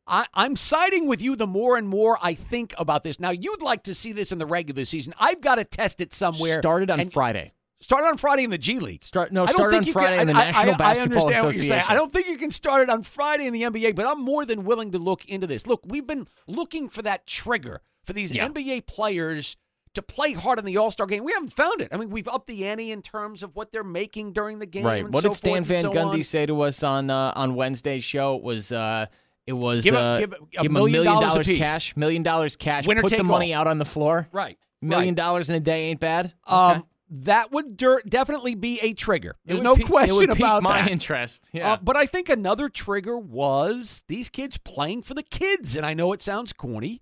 I, 0.05 0.25
I'm 0.33 0.55
siding 0.55 1.07
with 1.07 1.21
you 1.21 1.35
the 1.35 1.47
more 1.47 1.77
and 1.77 1.87
more 1.87 2.17
I 2.21 2.33
think 2.33 2.73
about 2.77 3.03
this. 3.03 3.19
Now, 3.19 3.29
you'd 3.29 3.61
like 3.61 3.83
to 3.83 3.93
see 3.93 4.11
this 4.11 4.31
in 4.31 4.39
the 4.39 4.45
regular 4.45 4.85
season. 4.85 5.13
I've 5.19 5.39
got 5.41 5.55
to 5.55 5.63
test 5.63 6.01
it 6.01 6.13
somewhere. 6.13 6.59
Started 6.61 6.89
on 6.89 6.99
and- 6.99 7.13
Friday. 7.13 7.53
Started 7.81 8.07
on 8.07 8.17
Friday 8.17 8.43
in 8.43 8.49
the 8.49 8.57
G 8.57 8.77
League. 8.79 9.05
Start 9.05 9.31
no 9.31 9.43
I 9.45 9.51
started 9.51 9.77
on 9.77 9.85
Friday 9.85 10.17
can, 10.17 10.27
in 10.27 10.35
the 10.35 10.41
I- 10.41 10.47
I- 10.47 10.51
National 10.51 10.73
I, 10.73 10.77
Basketball 10.77 11.17
understand 11.21 11.45
what 11.45 11.55
you're 11.55 11.63
saying. 11.65 11.83
I 11.87 11.93
don't 11.93 12.11
think 12.11 12.27
you 12.27 12.35
can 12.37 12.51
start 12.51 12.81
it 12.81 12.89
on 12.89 13.03
Friday 13.03 13.47
in 13.47 13.53
the 13.53 13.61
NBA, 13.61 13.95
but 13.95 14.05
I'm 14.05 14.19
more 14.21 14.43
than 14.43 14.65
willing 14.65 14.91
to 14.91 14.97
look 14.99 15.23
into 15.29 15.47
this. 15.47 15.65
Look, 15.65 15.83
we've 15.85 16.05
been 16.05 16.27
looking 16.45 16.89
for 16.89 17.01
that 17.03 17.25
trigger 17.25 17.79
for 18.03 18.11
these 18.11 18.33
Yeah. 18.33 18.49
NBA 18.49 18.85
players 18.85 19.55
to 19.95 20.01
play 20.01 20.33
hard 20.33 20.59
in 20.59 20.65
the 20.65 20.77
All 20.77 20.91
Star 20.91 21.05
game. 21.07 21.23
We 21.23 21.31
haven't 21.33 21.53
found 21.53 21.81
it. 21.81 21.89
I 21.91 21.97
mean, 21.97 22.09
we've 22.09 22.27
upped 22.27 22.47
the 22.47 22.65
ante 22.67 22.91
in 22.91 23.01
terms 23.01 23.41
of 23.43 23.55
what 23.55 23.71
they're 23.71 23.83
making 23.83 24.33
during 24.33 24.59
the 24.59 24.65
game. 24.65 24.85
Right. 24.85 25.03
and 25.03 25.13
What 25.13 25.23
so 25.23 25.29
did 25.29 25.35
Stan 25.35 25.63
Van 25.63 25.81
so 25.81 25.91
Gundy 25.91 26.13
on. 26.13 26.23
say 26.23 26.45
to 26.45 26.61
us 26.61 26.83
on 26.83 27.09
uh, 27.09 27.33
on 27.35 27.55
Wednesday's 27.55 28.03
show? 28.03 28.35
It 28.35 28.43
was 28.43 28.71
uh, 28.71 29.07
it 29.47 29.53
was 29.53 29.83
Give 29.83 29.95
a- 29.95 29.99
uh, 29.99 30.17
give 30.19 30.33
a- 30.33 30.61
a 30.61 30.69
million 30.69 31.03
dollars 31.03 31.31
dollars 31.47 31.47
cash, 31.57 31.95
million 31.97 32.21
dollars 32.23 32.55
cash. 32.55 32.85
Winner 32.85 33.01
put 33.01 33.09
the 33.11 33.17
take 33.17 33.25
money 33.25 33.53
out 33.53 33.67
on 33.67 33.77
the 33.79 33.85
floor. 33.85 34.27
Right. 34.31 34.57
Million 34.81 35.09
right. 35.09 35.15
dollars 35.17 35.49
in 35.49 35.55
a 35.55 35.59
day 35.59 35.89
ain't 35.89 35.99
bad. 35.99 36.33
Um, 36.47 36.71
Okay. 36.77 36.81
that 37.25 37.51
would 37.51 37.75
definitely 37.75 38.53
be 38.55 38.79
a 38.81 38.93
trigger. 38.93 39.35
There's 39.43 39.61
no 39.61 39.75
pique- 39.75 39.87
question 39.87 40.15
it 40.15 40.19
would 40.19 40.29
about 40.29 40.61
my 40.63 40.83
that. 40.83 40.91
interest. 40.91 41.49
Yeah. 41.51 41.73
Uh, 41.73 41.77
but 41.81 41.97
I 41.97 42.05
think 42.05 42.29
another 42.29 42.69
trigger 42.69 43.17
was 43.17 44.03
these 44.07 44.29
kids 44.29 44.57
playing 44.59 45.01
for 45.01 45.15
the 45.15 45.23
kids. 45.23 45.75
And 45.75 45.85
I 45.85 45.95
know 45.95 46.13
it 46.13 46.21
sounds 46.21 46.53
corny, 46.53 47.01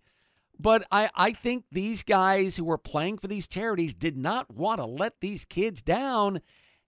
but 0.60 0.86
I, 0.92 1.10
I 1.16 1.32
think 1.32 1.66
these 1.72 2.04
guys 2.04 2.56
who 2.56 2.66
were 2.66 2.78
playing 2.78 3.20
for 3.20 3.28
these 3.28 3.48
charities 3.48 3.94
did 3.94 4.18
not 4.18 4.52
want 4.54 4.80
to 4.80 4.86
let 4.86 5.20
these 5.22 5.46
kids 5.46 5.82
down. 5.82 6.42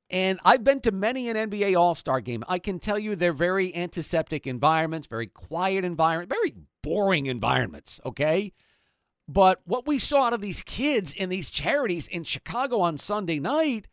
And 0.09 0.39
I've 0.43 0.63
been 0.63 0.81
to 0.81 0.91
many 0.91 1.29
an 1.29 1.37
NBA 1.37 1.77
All 1.77 1.93
Star 1.93 2.19
game. 2.19 2.43
I 2.47 2.57
can 2.57 2.79
tell 2.79 2.97
you 2.97 3.15
they're 3.15 3.33
very 3.33 3.75
antiseptic 3.75 4.47
environments, 4.47 5.07
very 5.07 5.27
quiet 5.27 5.85
environment, 5.85 6.29
very 6.29 6.55
boring 6.81 7.27
environments, 7.27 8.01
okay? 8.05 8.53
But 9.27 9.61
what 9.65 9.85
we 9.85 9.99
saw 9.99 10.25
out 10.25 10.33
of 10.33 10.41
these 10.41 10.63
kids 10.63 11.13
in 11.13 11.29
these 11.29 11.51
charities 11.51 12.07
in 12.07 12.23
Chicago 12.23 12.79
on 12.79 12.97
Sunday 12.97 13.39
night 13.39 13.87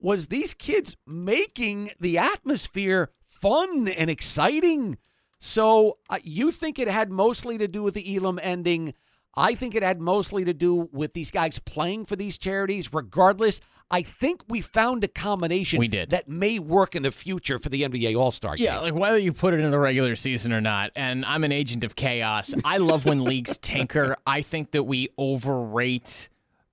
was 0.00 0.26
these 0.26 0.54
kids 0.54 0.96
making 1.06 1.92
the 2.00 2.18
atmosphere 2.18 3.10
fun 3.28 3.86
and 3.86 4.10
exciting. 4.10 4.98
So 5.38 5.98
uh, 6.08 6.18
you 6.24 6.50
think 6.50 6.78
it 6.78 6.88
had 6.88 7.12
mostly 7.12 7.56
to 7.58 7.68
do 7.68 7.84
with 7.84 7.94
the 7.94 8.16
Elam 8.16 8.40
ending. 8.42 8.94
I 9.34 9.54
think 9.54 9.74
it 9.74 9.82
had 9.82 10.00
mostly 10.00 10.44
to 10.44 10.52
do 10.52 10.88
with 10.92 11.12
these 11.14 11.30
guys 11.30 11.58
playing 11.60 12.06
for 12.06 12.16
these 12.16 12.36
charities. 12.38 12.92
Regardless, 12.92 13.60
I 13.92 14.02
think 14.02 14.42
we 14.48 14.60
found 14.60 15.02
a 15.04 15.08
combination 15.08 15.78
We 15.78 15.88
did. 15.88 16.10
that 16.10 16.28
may 16.28 16.58
work 16.58 16.94
in 16.94 17.02
the 17.02 17.10
future 17.10 17.58
for 17.58 17.68
the 17.68 17.82
NBA 17.82 18.16
All 18.16 18.30
Star 18.30 18.56
game. 18.56 18.64
Yeah, 18.66 18.78
like 18.80 18.94
whether 18.94 19.18
you 19.18 19.32
put 19.32 19.54
it 19.54 19.60
in 19.60 19.70
the 19.70 19.78
regular 19.78 20.14
season 20.16 20.52
or 20.52 20.60
not, 20.60 20.90
and 20.96 21.24
I'm 21.24 21.44
an 21.44 21.52
agent 21.52 21.84
of 21.84 21.96
chaos. 21.96 22.54
I 22.64 22.78
love 22.78 23.04
when 23.04 23.24
leagues 23.24 23.56
tinker. 23.62 24.16
I 24.26 24.42
think 24.42 24.72
that 24.72 24.84
we 24.84 25.08
overrate 25.18 26.28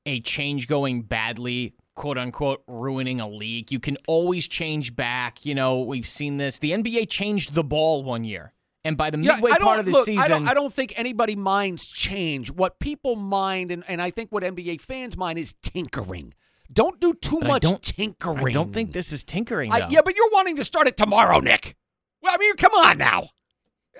a 0.05 0.19
change 0.21 0.67
going 0.67 1.01
badly, 1.01 1.73
quote 1.95 2.17
unquote, 2.17 2.63
ruining 2.67 3.19
a 3.19 3.27
league. 3.27 3.71
You 3.71 3.79
can 3.79 3.97
always 4.07 4.47
change 4.47 4.95
back. 4.95 5.45
You 5.45 5.55
know, 5.55 5.81
we've 5.81 6.07
seen 6.07 6.37
this. 6.37 6.59
The 6.59 6.71
NBA 6.71 7.09
changed 7.09 7.53
the 7.53 7.63
ball 7.63 8.03
one 8.03 8.23
year, 8.23 8.53
and 8.87 8.97
by 8.97 9.09
the 9.09 9.17
midway 9.17 9.51
I 9.51 9.57
don't, 9.57 9.67
part 9.67 9.79
of 9.79 9.85
the 9.85 9.91
look, 9.91 10.05
season, 10.05 10.23
I 10.23 10.27
don't, 10.27 10.47
I 10.47 10.53
don't 10.53 10.73
think 10.73 10.93
anybody 10.95 11.35
minds 11.35 11.85
change. 11.87 12.49
What 12.51 12.79
people 12.79 13.15
mind, 13.15 13.69
and, 13.71 13.83
and 13.87 14.01
I 14.01 14.11
think 14.11 14.31
what 14.31 14.43
NBA 14.43 14.81
fans 14.81 15.17
mind, 15.17 15.37
is 15.37 15.53
tinkering. 15.61 16.33
Don't 16.71 16.99
do 16.99 17.13
too 17.13 17.39
I 17.43 17.47
much 17.47 17.61
don't- 17.63 17.81
tinkering. 17.81 18.47
I 18.47 18.51
don't 18.51 18.73
think 18.73 18.93
this 18.93 19.11
is 19.11 19.23
tinkering. 19.23 19.71
I, 19.71 19.87
yeah, 19.89 20.01
but 20.03 20.15
you're 20.15 20.29
wanting 20.31 20.55
to 20.57 20.65
start 20.65 20.87
it 20.87 20.97
tomorrow, 20.97 21.39
Nick. 21.39 21.75
Well, 22.21 22.33
I 22.33 22.37
mean, 22.37 22.55
come 22.55 22.73
on 22.73 22.97
now. 22.97 23.29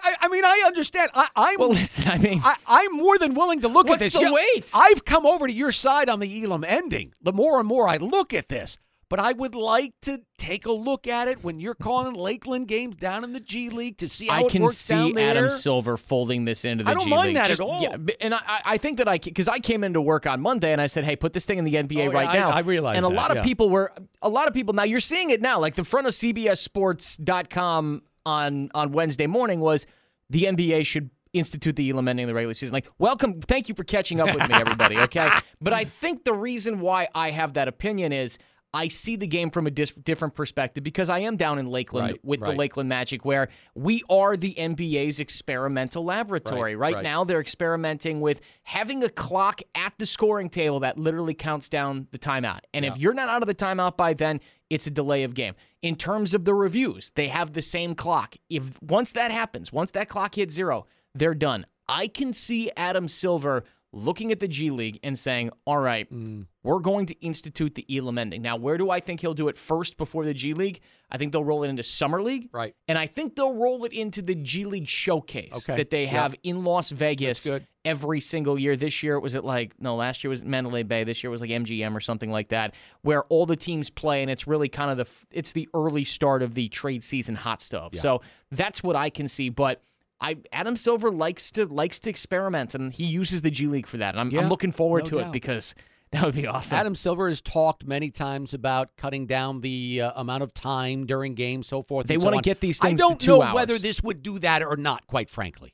I, 0.03 0.15
I 0.22 0.27
mean, 0.27 0.46
I 0.46 0.63
understand. 0.65 1.12
I, 1.15 1.27
I'm 1.36 1.60
Well, 1.60 1.70
listen, 1.70 2.12
I 2.12 2.17
mean, 2.17 2.41
I, 2.44 2.56
I'm 2.67 2.94
more 2.96 3.17
than 3.17 3.34
willing 3.34 3.62
to 3.62 3.67
look 3.67 3.89
at 3.89 4.00
this. 4.00 4.13
the 4.13 4.22
Yeah, 4.22 4.32
wait? 4.32 4.70
I've 4.75 5.03
come 5.06 5.25
over 5.25 5.48
to 5.48 5.53
your 5.53 5.72
side 5.72 6.08
on 6.10 6.20
the 6.20 6.44
Elam 6.44 6.63
ending. 6.63 7.13
The 7.22 7.34
more 7.34 7.60
and 7.60 7.67
more 7.67 7.88
I 7.88 7.98
look 7.98 8.34
at 8.34 8.48
this, 8.50 8.77
but 9.10 9.20
I 9.20 9.32
would 9.32 9.56
like 9.56 9.94
to 10.04 10.20
take 10.38 10.66
a 10.66 10.72
look 10.72 11.08
at 11.08 11.28
it 11.28 11.44
when 11.44 11.60
you're 11.60 11.76
calling 11.76 12.14
Lakeland 12.14 12.68
games 12.68 12.96
down 12.98 13.24
in 13.24 13.32
the 13.34 13.40
G 13.40 13.70
League 13.70 13.98
to 14.00 14.10
see 14.10 14.28
how 14.28 14.36
I 14.36 14.42
it 14.42 14.50
can 14.52 14.64
works 14.64 14.86
down 14.88 15.08
see 15.08 15.14
there. 15.14 15.30
Adam 15.32 15.50
Silver 15.50 15.96
folding 15.98 16.44
this 16.46 16.66
into 16.66 16.84
the 16.84 16.90
I 16.90 16.94
don't 16.94 17.06
G 17.06 17.10
mind 17.10 17.28
League. 17.28 17.36
that 17.38 17.52
at 17.52 17.60
all. 17.60 17.82
Yeah, 17.82 17.98
and 18.22 18.34
I, 18.34 18.40
I- 18.46 18.62
I 18.66 18.78
think 18.78 18.98
that 18.98 19.08
I 19.08 19.18
because 19.18 19.48
I 19.48 19.60
came 19.60 19.84
into 19.84 20.02
work 20.02 20.26
on 20.28 20.42
Monday 20.42 20.72
and 20.74 20.82
I 20.82 20.88
said, 20.88 21.06
"Hey, 21.06 21.16
put 21.16 21.32
this 21.34 21.46
thing 21.46 21.58
in 21.58 21.64
the 21.66 21.76
NBA 21.76 22.08
Oh, 22.10 22.12
right 22.12 22.28
I- 22.28 22.34
now." 22.40 22.50
I 22.50 22.60
realize 22.60 22.98
And 22.98 23.06
a 23.06 23.10
that, 23.10 23.16
lot 23.16 23.32
of 23.32 23.38
yeah. 23.38 23.44
people 23.44 23.70
were 23.70 23.94
a 24.22 24.30
lot 24.30 24.48
of 24.48 24.54
people. 24.54 24.74
Now 24.74 24.84
you're 24.84 25.00
seeing 25.00 25.30
it 25.30 25.42
now. 25.42 25.60
Like 25.60 25.76
the 25.76 25.86
front 25.86 26.08
of 26.08 26.14
CBSSports.com 26.14 28.02
on 28.26 28.70
on 28.74 28.92
Wednesday 28.92 29.28
morning 29.28 29.60
was 29.60 29.86
the 30.30 30.44
NBA 30.44 30.86
should 30.86 31.10
institute 31.34 31.76
the 31.76 31.90
Elam 31.90 32.08
ending 32.08 32.28
the 32.28 32.34
regular 32.34 32.54
season. 32.54 32.74
Like, 32.74 32.88
welcome, 33.00 33.42
thank 33.42 33.70
you 33.70 33.76
for 33.76 33.84
catching 33.84 34.20
up 34.20 34.28
with 34.36 34.48
me, 34.50 34.56
everybody. 34.56 34.98
Okay, 34.98 35.30
but 35.62 35.72
I 35.74 35.84
think 35.84 36.24
the 36.24 36.34
reason 36.34 36.80
why 36.80 37.08
I 37.16 37.32
have 37.32 37.54
that 37.54 37.68
opinion 37.68 38.12
is. 38.12 38.38
I 38.77 38.89
see 38.89 39.15
the 39.15 39.25
game 39.25 39.50
from 39.50 39.65
a 39.65 39.72
dis- 39.72 39.91
different 40.03 40.36
perspective 40.36 40.84
because 40.84 41.10
I 41.10 41.19
am 41.19 41.36
down 41.36 41.57
in 41.57 41.65
Lakeland 41.65 42.12
Right, 42.12 42.19
with 42.24 42.41
the. 42.41 42.51
Lakeland 42.51 42.88
Magic, 42.88 43.25
where 43.25 43.50
we 43.74 44.03
are 44.07 44.38
the 44.38 44.53
NBA's 44.53 45.19
experimental 45.19 46.05
laboratory. 46.05 46.75
Right, 46.75 46.89
Right, 46.89 46.96
right. 46.98 47.03
now, 47.03 47.24
they're 47.24 47.41
experimenting 47.41 48.22
with 48.22 48.41
having 48.62 49.03
a 49.03 49.10
clock 49.10 49.62
at 49.74 49.93
the 49.98 50.05
scoring 50.05 50.48
table 50.48 50.79
that 50.81 51.00
literally 51.00 51.34
counts 51.34 51.69
down 51.69 52.07
the 52.12 52.19
timeout. 52.19 52.60
And 52.75 52.86
if 52.86 52.98
you're 53.00 53.15
not 53.15 53.29
out 53.29 53.41
of 53.41 53.48
the 53.48 53.55
timeout 53.55 53.98
by 53.98 54.13
then, 54.13 54.39
it's 54.69 54.86
a 54.86 54.91
delay 54.91 55.24
of 55.24 55.34
game. 55.34 55.55
In 55.81 55.96
terms 55.96 56.36
of 56.36 56.46
the 56.46 56.53
reviews, 56.53 57.12
they 57.15 57.29
have 57.29 57.53
the 57.53 57.63
same 57.63 57.96
clock. 57.96 58.36
If 58.48 58.79
once 58.84 59.12
that 59.13 59.31
happens, 59.31 59.74
once 59.74 59.89
that 59.91 60.07
clock 60.07 60.36
hits 60.36 60.53
zero, 60.53 60.86
they're 61.15 61.34
done. 61.34 61.65
I 61.89 62.10
can 62.10 62.31
see 62.31 62.69
Adam 62.77 63.07
Silver 63.07 63.63
looking 63.94 64.32
at 64.32 64.39
the 64.39 64.48
G 64.48 64.70
League 64.70 65.00
and 65.03 65.17
saying, 65.17 65.50
all 65.65 65.77
right, 65.77 66.12
Mm. 66.12 66.46
we're 66.63 66.79
going 66.79 67.06
to 67.08 67.15
institute 67.25 67.74
the 67.75 67.86
Elam 67.98 68.17
ending. 68.17 68.41
Now, 68.41 68.58
where 68.58 68.77
do 68.77 68.89
I 68.89 69.00
think 69.00 69.22
he'll 69.22 69.34
do 69.34 69.48
it 69.48 69.58
first 69.58 69.98
before 69.98 70.25
the 70.25 70.34
G 70.34 70.53
League? 70.53 70.82
I 71.10 71.17
think 71.17 71.32
they'll 71.32 71.44
roll 71.46 71.63
it 71.63 71.70
into 71.70 71.84
Summer 71.84 72.22
League. 72.22 72.50
Right. 72.51 72.75
And 72.89 72.98
I 72.98 73.06
think 73.08 73.36
they'll 73.38 73.56
roll 73.56 73.86
it 73.86 73.94
into 73.94 74.22
the 74.22 74.36
G 74.36 74.65
League 74.65 74.88
showcase 74.89 75.53
Okay. 75.53 75.77
that 75.77 75.89
they 75.89 76.03
Yep. 76.03 76.12
have 76.12 76.36
in 76.44 76.65
Las 76.65 76.89
Vegas 76.89 77.48
every 77.86 78.20
single 78.20 78.60
year. 78.60 78.75
This 78.75 79.01
year 79.01 79.15
it 79.15 79.22
was 79.22 79.36
at 79.36 79.46
like 79.46 79.74
no, 79.79 79.96
last 79.96 80.22
year 80.24 80.29
was 80.29 80.44
Mandalay 80.44 80.84
Bay. 80.84 81.06
This 81.06 81.24
year 81.24 81.32
was 81.32 81.39
like 81.39 81.50
MGM 81.50 81.96
or 81.96 82.01
something 82.01 82.29
like 82.29 82.50
that, 82.50 82.75
where 83.03 83.24
all 83.25 83.46
the 83.46 83.56
teams 83.56 83.89
play, 83.89 84.22
and 84.22 84.29
it's 84.29 84.46
really 84.48 84.67
kind 84.67 84.91
of 84.91 84.98
the 84.98 85.08
it's 85.32 85.53
the 85.53 85.70
early 85.74 86.03
start 86.03 86.41
of 86.44 86.53
the 86.56 86.67
trade 86.67 87.03
season 87.06 87.36
hot 87.36 87.62
stuff. 87.62 87.91
Yeah. 87.94 88.01
So 88.01 88.22
that's 88.51 88.84
what 88.84 88.96
I 88.98 89.10
can 89.10 89.27
see, 89.29 89.48
but. 89.50 89.82
I 90.19 90.38
Adam 90.51 90.75
Silver 90.75 91.12
likes 91.12 91.51
to 91.51 91.65
likes 91.65 92.00
to 92.01 92.09
experiment 92.09 92.74
and 92.75 92.91
he 92.93 93.05
uses 93.05 93.41
the 93.41 93.51
G 93.51 93.67
League 93.67 93.88
for 93.88 93.97
that. 93.97 94.13
And 94.15 94.19
I'm, 94.19 94.31
Yeah, 94.31 94.41
I'm 94.41 94.50
looking 94.50 94.71
forward 94.71 95.05
no 95.05 95.09
to 95.12 95.19
it 95.19 95.31
because 95.31 95.75
that 96.12 96.24
would 96.24 96.36
be 96.36 96.47
awesome. 96.47 96.77
Adam 96.77 96.95
Silver 96.95 97.27
has 97.29 97.41
talked 97.41 97.86
many 97.86 98.09
times 98.09 98.53
about 98.53 98.95
cutting 98.97 99.27
down 99.27 99.62
the 99.62 100.01
uh, 100.01 100.12
amount 100.15 100.43
of 100.43 100.53
time 100.53 101.05
during 101.05 101.36
games, 101.36 101.67
so 101.67 101.83
forth. 101.83 102.07
They 102.07 102.17
wanna 102.17 102.38
on. 102.38 102.41
get 102.41 102.62
these 102.62 102.79
I 102.81 102.88
things 102.88 103.00
to 103.01 103.07
don't 103.07 103.27
know 103.27 103.41
hours. 103.43 103.55
whether 103.55 103.77
this 103.77 104.01
would 104.01 104.24
do 104.24 104.39
that 104.39 104.63
or 104.63 104.75
not. 104.77 105.05
Quite 105.07 105.29
frankly, 105.29 105.74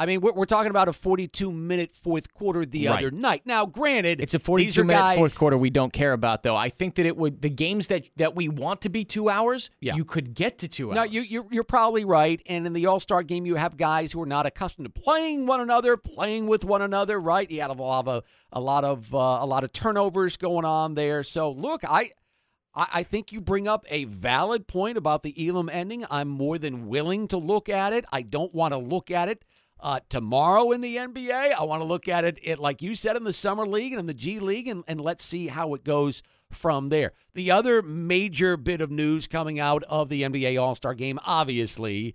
I 0.00 0.06
mean, 0.06 0.20
we're, 0.20 0.32
we're 0.32 0.46
talking 0.46 0.70
about 0.70 0.86
a 0.88 0.92
42 0.92 1.50
minute 1.50 1.90
fourth 2.00 2.32
quarter 2.32 2.64
the 2.64 2.86
Right. 2.86 2.98
other 2.98 3.10
night. 3.10 3.42
Now, 3.44 3.66
granted, 3.66 4.22
It's 4.22 4.32
a 4.32 4.38
these 4.38 4.46
42 4.46 4.80
are 4.80 4.84
minute 4.84 4.98
guys, 5.00 5.18
fourth 5.18 5.36
quarter 5.36 5.58
we 5.58 5.70
don't 5.70 5.92
care 5.92 6.12
about 6.12 6.44
though. 6.44 6.54
I 6.54 6.68
think 6.68 6.94
that 6.94 7.04
it 7.04 7.16
would 7.16 7.42
the 7.42 7.50
games 7.50 7.88
that 7.88 8.04
that 8.16 8.36
we 8.36 8.48
want 8.48 8.80
to 8.82 8.88
be 8.88 9.04
2 9.04 9.28
hours, 9.28 9.70
Yeah. 9.80 9.96
you 9.96 10.04
could 10.04 10.34
get 10.34 10.58
to 10.58 10.68
2 10.68 10.92
No, 10.94 11.00
hours. 11.00 11.10
you, 11.10 11.22
you're, 11.22 11.46
you're 11.50 11.64
probably 11.64 12.04
right. 12.04 12.40
And 12.46 12.64
in 12.64 12.72
the 12.74 12.86
All 12.86 13.00
Star 13.00 13.24
game, 13.24 13.44
you 13.44 13.56
have 13.56 13.76
guys 13.76 14.12
who 14.12 14.22
are 14.22 14.26
not 14.26 14.46
accustomed 14.46 14.86
to 14.86 15.00
playing 15.02 15.46
one 15.46 15.60
another, 15.60 15.96
playing 15.96 16.46
with 16.46 16.64
one 16.64 16.80
another. 16.80 17.20
Right? 17.20 17.50
You 17.50 17.60
have 17.62 17.76
a 17.76 17.82
lot 17.82 18.06
of 18.06 18.22
a 18.52 18.60
lot 18.60 18.84
of 18.84 19.12
uh, 19.12 19.18
a 19.40 19.46
lot 19.46 19.64
of 19.64 19.72
turnovers 19.72 20.36
going 20.36 20.64
on 20.64 20.94
there. 20.94 21.24
So 21.24 21.50
look. 21.50 21.82
I 21.84 22.12
I 22.74 23.02
think 23.02 23.32
you 23.32 23.40
bring 23.40 23.66
up 23.66 23.84
a 23.88 24.04
valid 24.04 24.68
point 24.68 24.96
about 24.96 25.24
the 25.24 25.34
Elam 25.48 25.68
ending. 25.68 26.04
I'm 26.12 26.28
more 26.28 26.58
than 26.58 26.86
willing 26.86 27.26
to 27.28 27.36
look 27.36 27.68
at 27.68 27.92
it. 27.92 28.04
I 28.12 28.22
don't 28.22 28.54
want 28.54 28.72
to 28.72 28.78
look 28.78 29.10
at 29.10 29.28
it 29.28 29.42
uh, 29.80 30.00
tomorrow 30.08 30.72
in 30.72 30.80
the 30.80 30.96
NBA. 30.96 31.52
I 31.52 31.62
want 31.64 31.80
to 31.80 31.86
look 31.86 32.08
at 32.08 32.24
it, 32.24 32.38
it, 32.42 32.58
like 32.58 32.82
you 32.82 32.94
said, 32.94 33.16
in 33.16 33.24
the 33.24 33.32
Summer 33.32 33.66
League 33.66 33.92
and 33.92 34.00
in 34.00 34.06
the 34.06 34.14
G 34.14 34.38
League, 34.40 34.68
and, 34.68 34.84
and 34.88 35.00
let's 35.00 35.24
see 35.24 35.48
how 35.48 35.74
it 35.74 35.84
goes 35.84 36.22
from 36.50 36.88
there. 36.88 37.12
The 37.34 37.50
other 37.50 37.82
major 37.82 38.56
bit 38.56 38.80
of 38.80 38.90
news 38.90 39.26
coming 39.26 39.60
out 39.60 39.84
of 39.84 40.08
the 40.08 40.22
NBA 40.22 40.60
All 40.60 40.74
Star 40.74 40.94
game, 40.94 41.18
obviously, 41.24 42.14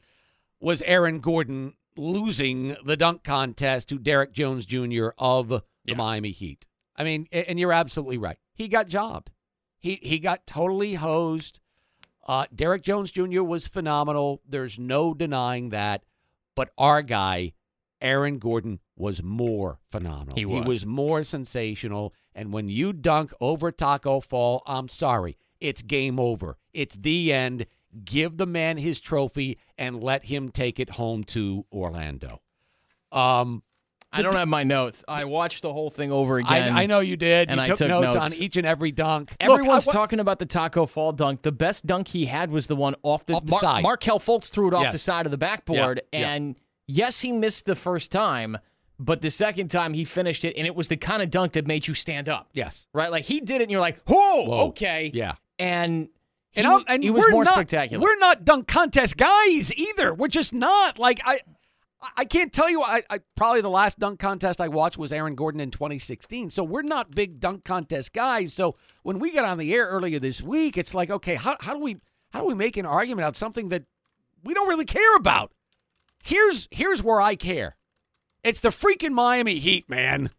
was 0.59 0.81
Aaron 0.83 1.19
Gordon 1.19 1.73
losing 1.95 2.75
the 2.83 2.97
dunk 2.97 3.23
contest 3.23 3.89
to 3.89 3.99
Derrick 3.99 4.33
Jones 4.33 4.65
Jr. 4.65 5.09
of 5.17 5.49
the 5.49 5.61
Yeah. 5.85 5.95
Miami 5.95 6.31
Heat. 6.31 6.65
I 6.95 7.03
mean, 7.03 7.27
and 7.31 7.59
you're 7.59 7.73
absolutely 7.73 8.17
right. 8.17 8.37
He 8.53 8.67
got 8.67 8.87
jobbed. 8.87 9.31
He 9.79 9.99
he 10.01 10.19
got 10.19 10.47
totally 10.47 10.95
hosed. 10.95 11.59
Uh, 12.25 12.45
Derrick 12.55 12.83
Jones 12.83 13.11
Jr. 13.11 13.43
was 13.43 13.67
phenomenal. 13.67 14.41
There's 14.47 14.79
no 14.79 15.13
denying 15.13 15.69
that. 15.69 16.03
But 16.55 16.71
our 16.77 17.01
guy, 17.01 17.53
Aaron 18.01 18.37
Gordon, 18.39 18.79
was 18.95 19.23
more 19.23 19.79
phenomenal. 19.91 20.35
He 20.35 20.45
was. 20.45 20.85
more 20.85 21.23
sensational. 21.23 22.13
And 22.35 22.53
when 22.53 22.69
you 22.69 22.93
dunk 22.93 23.33
over 23.39 23.71
Taco 23.71 24.19
Fall, 24.19 24.63
I'm 24.65 24.87
sorry. 24.87 25.37
It's 25.59 25.81
game 25.81 26.19
over. 26.19 26.57
It's 26.73 26.95
the 26.95 27.31
end. 27.31 27.65
Give 28.03 28.37
the 28.37 28.45
man 28.45 28.77
his 28.77 28.99
trophy 28.99 29.57
and 29.77 30.03
let 30.03 30.25
him 30.25 30.49
take 30.49 30.79
it 30.79 30.91
home 30.91 31.23
to 31.25 31.65
Orlando. 31.71 32.41
Um, 33.11 33.63
I 34.13 34.21
don't 34.21 34.35
have 34.35 34.47
my 34.47 34.63
notes. 34.63 35.03
I 35.07 35.25
watched 35.25 35.61
the 35.63 35.71
whole 35.73 35.89
thing 35.89 36.11
over 36.11 36.37
again. 36.37 36.73
I, 36.75 36.83
I 36.83 36.85
know 36.85 36.99
you 36.99 37.15
did. 37.17 37.49
and 37.49 37.57
you 37.57 37.63
I 37.63 37.65
took, 37.67 37.77
took 37.79 37.87
notes, 37.89 38.15
notes. 38.15 38.17
on 38.17 38.33
each 38.41 38.57
and 38.57 38.65
every 38.67 38.91
dunk. 38.91 39.31
Look, 39.31 39.49
I 39.49 39.53
Everyone's 39.53 39.85
talking 39.85 40.19
about 40.19 40.39
the 40.39 40.45
Taco 40.45 40.85
Fall 40.85 41.11
dunk. 41.11 41.41
The 41.41 41.51
best 41.51 41.85
dunk 41.85 42.07
he 42.07 42.25
had 42.25 42.51
was 42.51 42.67
the 42.67 42.75
one 42.75 42.95
off 43.03 43.25
the, 43.25 43.33
Off 43.33 43.45
the 43.45 43.51
Mar- 43.51 43.59
side. 43.61 43.83
Markelle 43.83 44.19
Fultz 44.19 44.49
threw 44.49 44.67
it 44.67 44.73
off 44.73 44.83
Yes. 44.83 44.93
the 44.93 44.99
side 44.99 45.25
of 45.25 45.31
the 45.31 45.37
backboard, 45.37 46.01
Yeah, 46.13 46.19
yeah. 46.19 46.33
and 46.33 46.55
yes, 46.87 47.19
he 47.19 47.31
missed 47.31 47.65
the 47.65 47.75
first 47.75 48.11
time, 48.11 48.57
but 48.99 49.21
the 49.21 49.31
second 49.31 49.69
time 49.69 49.93
he 49.93 50.05
finished 50.05 50.45
it, 50.45 50.55
and 50.57 50.67
it 50.67 50.75
was 50.75 50.87
the 50.87 50.97
kind 50.97 51.21
of 51.21 51.29
dunk 51.31 51.53
that 51.53 51.65
made 51.67 51.87
you 51.87 51.93
stand 51.93 52.29
up, 52.29 52.49
Yes. 52.53 52.87
right? 52.93 53.11
Like 53.11 53.25
he 53.25 53.39
did 53.39 53.61
it, 53.61 53.63
and 53.63 53.71
you're 53.71 53.81
like, 53.81 53.99
"Whoa, 54.07 54.43
Whoa. 54.43 54.67
okay." 54.67 55.11
Yeah. 55.13 55.33
and 55.59 56.09
he, 56.51 56.61
And, 56.61 56.83
and 56.87 57.03
he 57.03 57.09
was 57.09 57.25
more 57.31 57.43
not, 57.43 57.55
spectacular. 57.55 57.99
We're 58.03 58.17
not 58.19 58.45
dunk 58.45 58.67
contest 58.67 59.17
guys 59.17 59.73
either. 59.73 60.13
We're 60.13 60.27
just 60.27 60.53
not. 60.53 60.99
Like 60.99 61.19
I, 61.25 61.39
I 62.17 62.25
can't 62.25 62.51
tell 62.51 62.69
you. 62.69 62.81
I, 62.81 63.03
I 63.09 63.19
probably 63.35 63.61
the 63.61 63.69
last 63.69 63.99
dunk 63.99 64.19
contest 64.19 64.59
I 64.61 64.67
watched 64.67 64.97
was 64.97 65.11
Aaron 65.13 65.35
Gordon 65.35 65.61
in 65.61 65.71
2016. 65.71 66.49
So 66.51 66.63
we're 66.63 66.81
not 66.81 67.11
big 67.11 67.39
dunk 67.39 67.63
contest 67.63 68.13
guys. 68.13 68.53
So 68.53 68.75
when 69.03 69.19
we 69.19 69.31
got 69.33 69.45
on 69.45 69.57
the 69.57 69.73
air 69.73 69.87
earlier 69.87 70.19
this 70.19 70.41
week, 70.41 70.77
it's 70.77 70.93
like, 70.93 71.09
okay, 71.09 71.35
how 71.35 71.57
how 71.59 71.73
do 71.73 71.79
we 71.79 71.97
how 72.31 72.41
do 72.41 72.47
we 72.47 72.55
make 72.55 72.77
an 72.77 72.85
argument 72.85 73.25
out 73.25 73.37
something 73.37 73.69
that 73.69 73.83
we 74.43 74.53
don't 74.53 74.67
really 74.69 74.85
care 74.85 75.15
about? 75.15 75.51
Here's 76.23 76.67
here's 76.71 77.01
where 77.03 77.21
I 77.21 77.35
care. 77.35 77.75
It's 78.43 78.59
the 78.59 78.69
freaking 78.69 79.11
Miami 79.11 79.59
Heat, 79.59 79.89
man. 79.89 80.29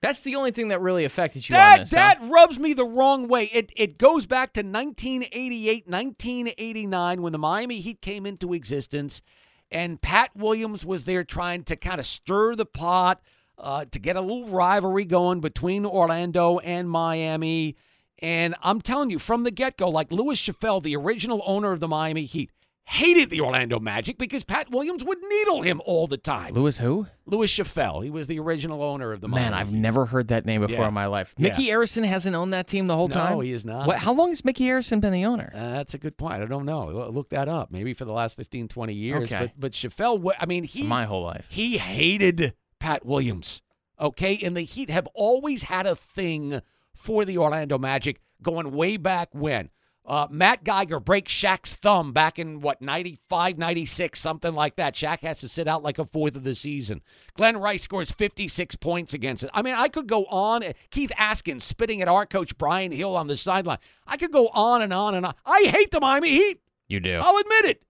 That's 0.00 0.20
the 0.20 0.34
only 0.36 0.50
thing 0.50 0.68
that 0.68 0.82
really 0.82 1.06
affected 1.06 1.48
you 1.48 1.54
on 1.54 1.60
That 1.60 1.78
this. 1.80 1.90
huh? 1.92 1.96
that 1.96 2.18
rubs 2.30 2.58
me 2.58 2.74
the 2.74 2.84
wrong 2.84 3.26
way. 3.28 3.44
It 3.52 3.72
it 3.74 3.96
goes 3.96 4.26
back 4.26 4.52
to 4.54 4.60
1988, 4.60 5.88
1989 5.88 7.22
when 7.22 7.32
the 7.32 7.38
Miami 7.38 7.80
Heat 7.80 8.02
came 8.02 8.26
into 8.26 8.52
existence, 8.52 9.22
and 9.70 10.00
Pat 10.00 10.30
Williams 10.36 10.84
was 10.84 11.04
there 11.04 11.24
trying 11.24 11.64
to 11.64 11.76
kind 11.76 12.00
of 12.00 12.06
stir 12.06 12.54
the 12.54 12.66
pot 12.66 13.20
uh, 13.58 13.84
to 13.90 13.98
get 13.98 14.16
a 14.16 14.20
little 14.20 14.48
rivalry 14.48 15.04
going 15.04 15.40
between 15.40 15.86
Orlando 15.86 16.58
and 16.58 16.90
Miami. 16.90 17.76
And 18.20 18.54
I'm 18.62 18.80
telling 18.80 19.10
you, 19.10 19.18
from 19.18 19.44
the 19.44 19.50
get 19.50 19.76
go, 19.76 19.88
like 19.88 20.10
Lewis 20.10 20.38
Schaffel, 20.38 20.80
the 20.80 20.96
original 20.96 21.42
owner 21.44 21.72
of 21.72 21.80
the 21.80 21.88
Miami 21.88 22.24
Heat, 22.24 22.50
hated 22.86 23.30
the 23.30 23.40
Orlando 23.40 23.80
Magic 23.80 24.18
because 24.18 24.44
Pat 24.44 24.70
Williams 24.70 25.02
would 25.02 25.18
needle 25.22 25.62
him 25.62 25.80
all 25.84 26.06
the 26.06 26.16
time. 26.18 26.52
Lewis 26.54 26.78
who? 26.78 27.06
Lewis 27.26 27.50
Schaffel, 27.50 28.02
he 28.02 28.10
was 28.10 28.26
the 28.26 28.38
original 28.38 28.82
owner 28.82 29.12
of 29.12 29.20
the 29.22 29.28
Man, 29.28 29.52
Miami 29.52 29.56
I've 29.56 29.72
never 29.72 30.04
heard 30.04 30.28
that 30.28 30.44
name 30.44 30.60
before 30.60 30.76
Yeah. 30.82 30.88
in 30.88 30.94
my 30.94 31.06
life. 31.06 31.34
Yeah. 31.38 31.48
Micky 31.50 31.68
Arison 31.68 32.04
hasn't 32.04 32.36
owned 32.36 32.52
that 32.52 32.66
team 32.68 32.86
the 32.86 32.94
whole 32.94 33.08
No, 33.08 33.14
time. 33.14 33.32
No, 33.32 33.40
he 33.40 33.52
is 33.52 33.64
not. 33.64 33.86
What, 33.86 33.98
how 33.98 34.12
long 34.12 34.28
has 34.28 34.44
Micky 34.44 34.64
Arison 34.64 35.00
been 35.00 35.12
the 35.12 35.24
owner? 35.24 35.50
Uh, 35.54 35.70
that's 35.72 35.94
a 35.94 35.98
good 35.98 36.16
point. 36.18 36.34
I 36.42 36.44
don't 36.44 36.66
know. 36.66 37.08
Look 37.10 37.30
that 37.30 37.48
up. 37.48 37.70
Maybe 37.70 37.94
for 37.94 38.04
the 38.04 38.12
last 38.12 38.36
15, 38.36 38.68
20 38.68 38.92
years. 38.92 39.32
Okay. 39.32 39.46
But 39.46 39.52
but 39.58 39.74
Schaffel, 39.74 40.32
I 40.38 40.44
mean, 40.46 40.64
he 40.64 40.82
my 40.82 41.06
whole 41.06 41.22
life. 41.24 41.46
he 41.48 41.78
hated 41.78 42.52
Pat 42.78 43.06
Williams. 43.06 43.62
Okay, 43.98 44.38
and 44.42 44.56
the 44.56 44.62
Heat 44.62 44.90
have 44.90 45.06
always 45.14 45.62
had 45.62 45.86
a 45.86 45.94
thing 45.96 46.60
for 46.94 47.24
the 47.24 47.38
Orlando 47.38 47.78
Magic, 47.78 48.20
going 48.42 48.72
way 48.72 48.96
back 48.96 49.28
when. 49.32 49.70
Uh, 50.06 50.26
Matt 50.30 50.64
Geiger 50.64 51.00
breaks 51.00 51.32
Shaq's 51.32 51.74
thumb 51.74 52.12
back 52.12 52.38
in 52.38 52.60
what 52.60 52.82
95, 52.82 53.56
96, 53.56 54.20
something 54.20 54.52
like 54.54 54.76
that. 54.76 54.94
Shaq 54.94 55.20
has 55.20 55.40
to 55.40 55.48
sit 55.48 55.66
out 55.66 55.82
like 55.82 55.98
a 55.98 56.04
fourth 56.04 56.36
of 56.36 56.44
the 56.44 56.54
season. 56.54 57.00
Glen 57.38 57.56
Rice 57.56 57.82
scores 57.82 58.10
56 58.10 58.76
points 58.76 59.14
against 59.14 59.44
it. 59.44 59.50
I 59.54 59.62
mean, 59.62 59.72
I 59.74 59.88
could 59.88 60.06
go 60.06 60.26
on. 60.26 60.62
Keith 60.90 61.10
Askins 61.18 61.62
spitting 61.62 62.02
at 62.02 62.08
our 62.08 62.26
coach 62.26 62.56
Brian 62.58 62.92
Hill 62.92 63.16
on 63.16 63.28
the 63.28 63.36
sideline. 63.36 63.78
I 64.06 64.18
could 64.18 64.30
go 64.30 64.48
on 64.48 64.82
and 64.82 64.92
on 64.92 65.14
and 65.14 65.24
on. 65.24 65.34
I 65.46 65.62
hate 65.74 65.90
the 65.90 66.00
Miami 66.00 66.30
Heat. 66.30 66.60
You 66.86 67.00
do. 67.00 67.16
I'll 67.18 67.38
admit 67.38 67.64
it. 67.64 67.82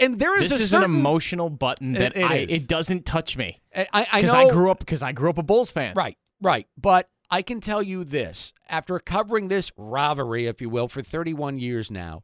And 0.00 0.18
there 0.18 0.36
is 0.42 0.50
this 0.50 0.58
a 0.58 0.62
is 0.64 0.70
certain, 0.70 0.90
an 0.90 0.96
emotional 0.98 1.50
button 1.50 1.92
that 1.92 2.16
It- 2.16 2.20
it 2.22 2.24
I 2.24 2.34
it 2.34 2.66
doesn't 2.66 3.06
touch 3.06 3.36
me 3.36 3.60
I, 3.76 3.86
I- 3.92 4.06
I 4.10 4.20
because 4.22 4.34
know 4.34 4.48
I, 4.48 4.50
grew 4.50 4.70
up 4.72 4.80
because 4.80 5.04
I 5.04 5.12
grew 5.12 5.30
up 5.30 5.38
a 5.38 5.42
Bulls 5.44 5.70
fan. 5.70 5.94
Right, 5.94 6.18
right. 6.42 6.66
But 6.76 7.08
I 7.34 7.42
can 7.42 7.60
tell 7.60 7.82
you 7.82 8.04
this 8.04 8.52
after 8.68 8.96
covering 9.00 9.48
this 9.48 9.72
rivalry, 9.76 10.46
if 10.46 10.60
you 10.60 10.70
will, 10.70 10.86
for 10.86 11.02
31 11.02 11.58
years 11.58 11.90
now, 11.90 12.22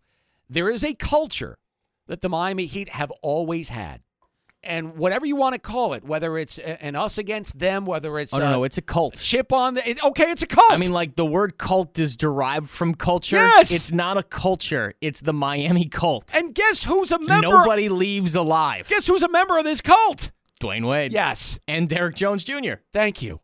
there 0.49 0.71
is 0.71 0.85
a 0.85 0.95
culture 0.95 1.59
that 2.07 2.21
the 2.21 2.29
Miami 2.29 2.67
Heat 2.67 2.91
have 2.91 3.11
always 3.21 3.71
had. 3.71 4.03
And 4.63 4.97
whatever 4.97 5.27
you 5.27 5.35
want 5.35 5.55
to 5.55 5.59
call 5.59 5.95
it, 5.95 6.05
whether 6.05 6.39
it's 6.39 6.59
an 6.59 6.95
us 6.95 7.19
against 7.19 7.59
them, 7.59 7.87
whether 7.87 8.21
it's 8.21 8.33
Oh 8.33 8.39
no, 8.39 8.47
a 8.47 8.51
no, 8.53 8.63
it's 8.65 8.79
a 8.79 8.83
cult. 8.83 9.17
chip 9.21 9.53
on 9.53 9.75
the. 9.75 9.91
It, 9.91 10.05
okay, 10.05 10.31
it's 10.31 10.43
a 10.43 10.47
cult. 10.47 10.71
I 10.71 10.77
mean, 10.77 10.93
like 10.93 11.17
the 11.17 11.27
word 11.27 11.59
cult 11.59 11.99
is 11.99 12.17
derived 12.17 12.71
from 12.71 12.95
culture. 12.95 13.35
Yes! 13.35 13.73
It's 13.73 13.91
not 13.91 14.17
a 14.17 14.23
culture. 14.23 14.95
It's 15.01 15.23
the 15.23 15.33
Miami 15.33 15.89
cult. 15.89 16.33
and 16.37 16.55
guess 16.55 16.85
who's 16.85 17.11
a 17.11 17.19
member? 17.19 17.49
Nobody 17.49 17.89
leaves 17.89 18.37
alive. 18.37 18.87
Guess 18.89 19.09
who's 19.09 19.25
a 19.25 19.29
member 19.29 19.59
of 19.59 19.65
this 19.65 19.81
cult? 19.81 20.31
Dwyane 20.61 20.87
Wade. 20.87 21.13
Yes. 21.13 21.59
And 21.67 21.89
Derrick 21.89 22.15
Jones 22.15 22.45
Jr. 22.45 22.75
Thank 22.93 23.23
you. 23.23 23.41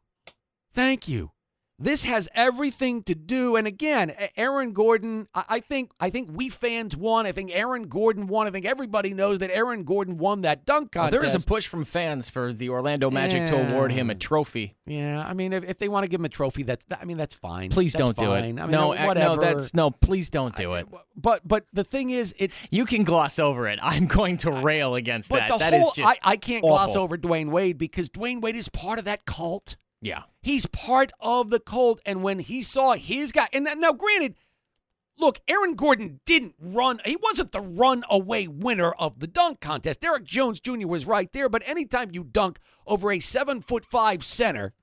Thank 0.73 1.08
you. 1.08 1.32
This 1.78 2.04
has 2.04 2.26
everything 2.35 3.02
to 3.02 3.14
do, 3.14 3.56
and 3.56 3.66
again, 3.66 4.14
Aaron 4.37 4.73
Gordon. 4.73 5.28
I 5.35 5.45
I 5.49 5.61
think 5.61 5.90
I 6.00 6.09
think 6.09 6.30
we 6.33 6.49
fans 6.49 6.97
won. 6.97 7.26
I 7.26 7.33
think 7.33 7.50
Aaron 7.54 7.83
Gordon 7.88 8.28
won. 8.28 8.47
I 8.47 8.50
think 8.50 8.64
everybody 8.64 9.12
knows 9.12 9.40
that 9.40 9.50
Aaron 9.50 9.85
Gordon 9.85 10.16
won 10.16 10.40
that 10.42 10.64
dunk 10.64 10.95
Well, 10.95 11.04
contest. 11.04 11.21
there 11.21 11.28
is 11.28 11.35
a 11.35 11.47
push 11.47 11.66
from 11.66 11.85
fans 11.85 12.30
for 12.30 12.54
the 12.54 12.71
Orlando 12.71 13.11
Magic 13.11 13.47
to 13.49 13.68
award 13.71 13.92
him 13.92 14.09
a 14.09 14.14
trophy. 14.14 14.75
yeah, 14.87 15.23
I 15.23 15.35
mean, 15.35 15.52
if, 15.52 15.64
if 15.64 15.76
they 15.76 15.88
want 15.90 16.04
to 16.04 16.09
give 16.09 16.21
him 16.21 16.25
a 16.25 16.30
trophy, 16.30 16.62
that's 16.62 16.83
I 16.99 17.04
mean 17.04 17.18
that's 17.18 17.35
fine. 17.35 17.68
Please 17.68 17.92
That's 17.92 18.04
don't 18.06 18.16
do 18.16 18.33
it. 18.33 18.40
fine. 18.40 18.59
I 18.59 18.62
mean, 18.62 18.71
no, 18.71 18.95
uh, 18.95 19.04
whatever. 19.04 19.37
no, 19.37 19.42
that's 19.42 19.75
no. 19.75 19.90
Please 19.90 20.30
don't 20.30 20.56
do 20.56 20.73
it. 20.75 20.87
But 21.14 21.47
but 21.47 21.66
the 21.75 21.85
thing 21.85 22.09
is, 22.09 22.35
it's 22.38 22.56
You 22.71 22.87
can 22.87 23.04
gloss 23.04 23.38
over 23.38 23.68
it. 23.68 23.78
I'm 23.83 24.06
going 24.06 24.38
to 24.38 24.50
rail 24.50 24.95
against 24.95 25.30
that. 25.30 25.59
That 25.59 25.75
is 25.75 25.83
whole 25.83 25.92
just 25.92 26.09
I, 26.09 26.33
I 26.33 26.37
can't 26.38 26.62
gloss 26.62 26.97
over 26.97 27.18
Dwyane 27.18 27.50
Wade 27.50 27.76
because 27.76 28.09
Dwyane 28.09 28.40
Wade 28.40 28.56
is 28.56 28.71
part 28.71 28.99
of 28.99 29.04
that 29.04 29.26
cult. 29.26 29.76
Yeah. 30.07 30.23
He's 30.41 30.67
part 30.67 31.11
of 31.19 31.51
the 31.51 31.59
cult. 31.59 32.01
And 32.07 32.23
when 32.23 32.39
he 32.39 32.63
saw 32.63 32.93
his 32.93 33.33
guy, 33.33 33.49
and 33.53 33.69
now 33.79 33.93
granted, 33.93 34.37
look, 35.19 35.41
Aaron 35.49 35.75
Gordon 35.75 36.21
didn't 36.25 36.55
run. 36.61 37.01
He 37.05 37.17
wasn't 37.21 37.51
the 37.51 37.61
runaway 37.61 38.47
winner 38.47 38.93
of 38.93 39.19
the 39.19 39.27
dunk 39.27 39.61
contest. 39.61 40.01
Derrick 40.01 40.23
Jones 40.23 40.61
Jr. 40.61 40.87
was 40.87 41.07
right 41.07 41.33
there. 41.33 41.49
But 41.49 41.65
anytime 41.67 42.11
you 42.13 42.23
dunk 42.23 42.61
over 42.87 43.11
a 43.11 43.19
seven 43.19 43.61
foot 43.61 43.85
five 43.85 44.25
center 44.25 44.75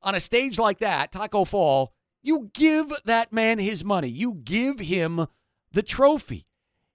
on 0.00 0.14
a 0.14 0.20
stage 0.20 0.58
like 0.58 0.78
that, 0.78 1.12
Taco 1.12 1.44
Fall, 1.44 1.92
you 2.22 2.50
give 2.54 2.90
that 3.04 3.30
man 3.30 3.58
his 3.58 3.84
money. 3.84 4.08
You 4.08 4.40
give 4.42 4.78
him 4.78 5.26
the 5.70 5.82
trophy. 5.82 6.46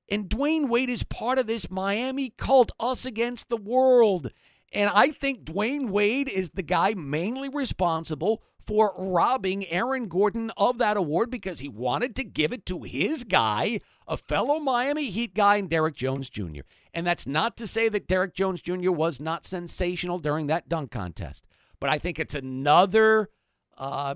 And 0.10 0.30
Dwyane 0.30 0.68
Wade 0.68 0.90
is 0.90 1.04
part 1.04 1.38
of 1.38 1.46
this 1.46 1.70
Miami 1.70 2.32
cult, 2.38 2.72
us 2.80 3.06
against 3.06 3.50
the 3.50 3.58
world. 3.58 4.32
And 4.74 4.90
I 4.94 5.12
think 5.12 5.46
Dwyane 5.46 5.90
Wade 5.90 6.30
is 6.30 6.50
the 6.52 6.64
guy 6.64 6.94
mainly 6.94 7.50
responsible 7.50 8.44
for 8.66 8.94
robbing 8.98 9.66
Aaron 9.68 10.10
Gordon 10.10 10.52
of 10.58 10.78
that 10.80 10.98
award 10.98 11.32
because 11.32 11.60
he 11.60 11.70
wanted 11.70 12.18
to 12.18 12.26
give 12.26 12.52
it 12.52 12.66
to 12.66 12.82
his 12.84 13.24
guy, 13.24 13.80
a 14.10 14.18
fellow 14.18 14.60
Miami 14.60 15.10
Heat 15.10 15.34
guy, 15.34 15.56
and 15.56 15.70
Derrick 15.70 15.96
Jones 15.96 16.30
Jr. 16.30 16.62
And 16.94 17.08
that's 17.08 17.26
not 17.26 17.56
to 17.58 17.68
say 17.68 17.88
that 17.88 18.08
Derrick 18.08 18.34
Jones 18.34 18.62
Jr. 18.62 18.92
was 18.92 19.22
not 19.22 19.46
sensational 19.46 20.20
during 20.20 20.48
that 20.48 20.68
dunk 20.68 20.92
contest, 20.92 21.46
but 21.80 21.90
I 21.90 21.98
think 21.98 22.20
it's 22.20 22.36
another 22.36 23.30
uh, 23.78 24.16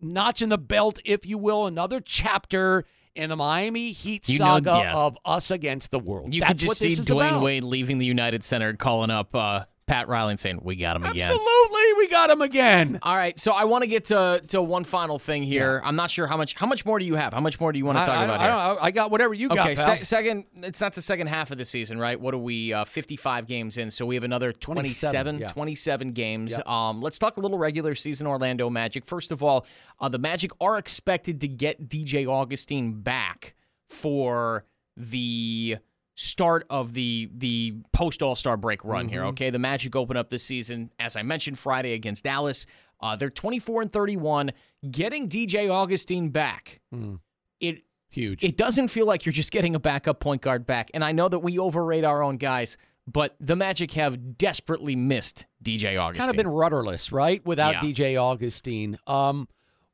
notch 0.00 0.42
in 0.42 0.48
the 0.48 0.58
belt, 0.58 1.00
if 1.04 1.26
you 1.26 1.36
will, 1.36 1.66
another 1.66 2.00
chapter 2.00 2.84
in 3.16 3.30
the 3.30 3.36
Miami 3.36 3.90
Heat 3.90 4.28
You 4.28 4.38
know- 4.38 4.44
saga 4.44 4.78
yeah. 4.84 4.94
of 4.94 5.18
us 5.24 5.50
against 5.50 5.90
the 5.90 5.98
world. 5.98 6.32
You 6.32 6.42
That's 6.42 6.52
could 6.52 6.58
just 6.60 6.78
see 6.78 6.90
Dwyane 6.94 7.30
about. 7.30 7.42
Wade 7.42 7.64
leaving 7.64 7.98
the 7.98 8.06
United 8.06 8.44
Center, 8.44 8.74
calling 8.74 9.10
up 9.10 9.34
uh, 9.34 9.64
Pat 9.88 10.06
Riley 10.06 10.36
saying, 10.36 10.60
"We 10.62 10.76
got 10.76 10.94
him 10.96 11.04
again." 11.04 11.22
Absolutely, 11.32 11.92
we 11.98 12.08
got 12.08 12.30
him 12.30 12.42
again. 12.42 12.98
All 13.02 13.16
right, 13.16 13.38
so 13.38 13.52
I 13.52 13.64
want 13.64 13.82
to 13.82 13.88
get 13.88 14.04
to 14.06 14.42
to 14.48 14.62
one 14.62 14.84
final 14.84 15.18
thing 15.18 15.42
here. 15.42 15.80
I'm 15.82 15.96
not 15.96 16.10
sure 16.10 16.26
how 16.26 16.36
much 16.36 16.54
how 16.54 16.66
much 16.66 16.84
more 16.86 16.98
do 16.98 17.04
you 17.04 17.16
have? 17.16 17.32
How 17.32 17.40
much 17.40 17.58
more 17.58 17.72
do 17.72 17.78
you 17.78 17.84
want 17.86 17.98
to 17.98 18.04
talk 18.04 18.16
I, 18.16 18.24
about 18.24 18.40
I, 18.40 18.42
here? 18.44 18.52
I. 18.52 18.86
I 18.86 18.90
got 18.90 19.10
whatever 19.10 19.34
you 19.34 19.48
Okay, 19.48 19.74
got, 19.74 19.86
pal. 19.86 19.96
se- 19.96 20.04
second. 20.04 20.44
It's 20.56 20.80
not 20.80 20.94
the 20.94 21.02
second 21.02 21.26
half 21.28 21.50
of 21.50 21.58
the 21.58 21.64
season, 21.64 21.98
right? 21.98 22.20
What 22.20 22.34
are 22.34 22.38
we? 22.38 22.72
Uh, 22.72 22.84
55 22.84 23.46
games 23.46 23.78
in, 23.78 23.90
so 23.90 24.06
we 24.06 24.14
have 24.14 24.24
another 24.24 24.52
27, 24.52 25.38
27, 25.38 25.38
yeah. 25.40 25.48
27 25.48 26.12
games. 26.12 26.52
Yep. 26.52 26.68
Um, 26.68 27.00
let's 27.02 27.18
talk 27.18 27.36
a 27.36 27.40
little 27.40 27.58
regular 27.58 27.94
season 27.94 28.26
Orlando 28.26 28.68
Magic. 28.70 29.04
First 29.06 29.32
of 29.32 29.42
all, 29.42 29.66
uh, 30.00 30.08
the 30.08 30.18
Magic 30.18 30.52
are 30.60 30.78
expected 30.78 31.40
to 31.40 31.48
get 31.48 31.88
DJ 31.88 32.26
Augustin 32.26 32.92
back 33.00 33.54
for 33.86 34.64
the 34.96 35.76
start 36.20 36.66
of 36.68 36.92
the 36.94 37.30
the 37.36 37.74
post 37.92 38.22
All 38.22 38.34
Star 38.34 38.56
break 38.56 38.84
run 38.84 39.08
here. 39.08 39.22
Mhm. 39.22 39.28
Okay, 39.28 39.50
the 39.50 39.58
Magic 39.60 39.94
open 39.94 40.16
up 40.16 40.30
this 40.30 40.42
season, 40.42 40.90
as 40.98 41.14
I 41.14 41.22
mentioned, 41.22 41.58
Friday 41.60 41.92
against 41.92 42.24
Dallas. 42.24 42.66
Uh, 43.00 43.14
they're 43.14 43.30
24 43.30 43.82
and 43.82 43.92
31. 43.92 44.50
Getting 44.90 45.28
DJ 45.28 45.68
Augustin 45.70 46.30
back, 46.30 46.80
Mm, 46.92 47.20
it 47.60 47.84
huge. 48.10 48.42
it 48.42 48.56
doesn't 48.56 48.88
feel 48.88 49.06
like 49.06 49.24
you're 49.24 49.32
just 49.32 49.52
getting 49.52 49.76
a 49.76 49.78
backup 49.78 50.18
point 50.18 50.42
guard 50.42 50.66
back. 50.66 50.90
And 50.92 51.04
I 51.04 51.12
know 51.12 51.28
that 51.28 51.38
we 51.38 51.56
overrate 51.60 52.02
our 52.02 52.20
own 52.24 52.36
guys, 52.36 52.76
but 53.06 53.36
the 53.38 53.54
Magic 53.54 53.92
have 53.92 54.36
desperately 54.36 54.96
missed 54.96 55.46
DJ 55.62 55.96
Augustin. 55.96 56.18
kind 56.18 56.30
of 56.30 56.36
been 56.36 56.48
rudderless, 56.48 57.12
right? 57.12 57.46
Without 57.46 57.74
Yeah. 57.74 57.80
DJ 57.82 58.16
Augustin. 58.16 58.98
Um, 59.06 59.46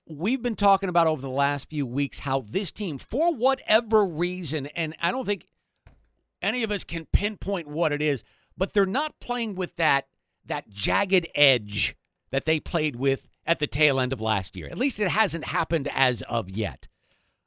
we've 0.08 0.40
been 0.40 0.56
talking 0.56 0.88
about 0.88 1.06
over 1.06 1.20
the 1.20 1.28
last 1.28 1.68
few 1.68 1.86
weeks 1.86 2.20
how 2.20 2.46
this 2.48 2.72
team, 2.72 2.96
for 2.96 3.34
whatever 3.34 4.06
reason, 4.06 4.66
and 4.68 4.96
I 5.02 5.10
don't 5.10 5.26
think 5.26 5.46
any 6.44 6.62
of 6.62 6.70
us 6.70 6.84
can 6.84 7.06
pinpoint 7.06 7.66
what 7.66 7.92
it 7.92 8.02
is, 8.02 8.24
but 8.56 8.72
they're 8.72 8.86
not 8.86 9.20
playing 9.20 9.54
with 9.54 9.76
that 9.76 10.06
that 10.46 10.68
jagged 10.68 11.26
edge 11.34 11.96
that 12.30 12.44
they 12.44 12.60
played 12.60 12.96
with 12.96 13.26
at 13.46 13.58
the 13.58 13.66
tail 13.66 13.98
end 13.98 14.12
of 14.12 14.20
last 14.20 14.56
year. 14.56 14.68
At 14.68 14.78
least 14.78 14.98
it 14.98 15.08
hasn't 15.08 15.46
happened 15.46 15.88
as 15.92 16.22
of 16.22 16.50
yet. 16.50 16.87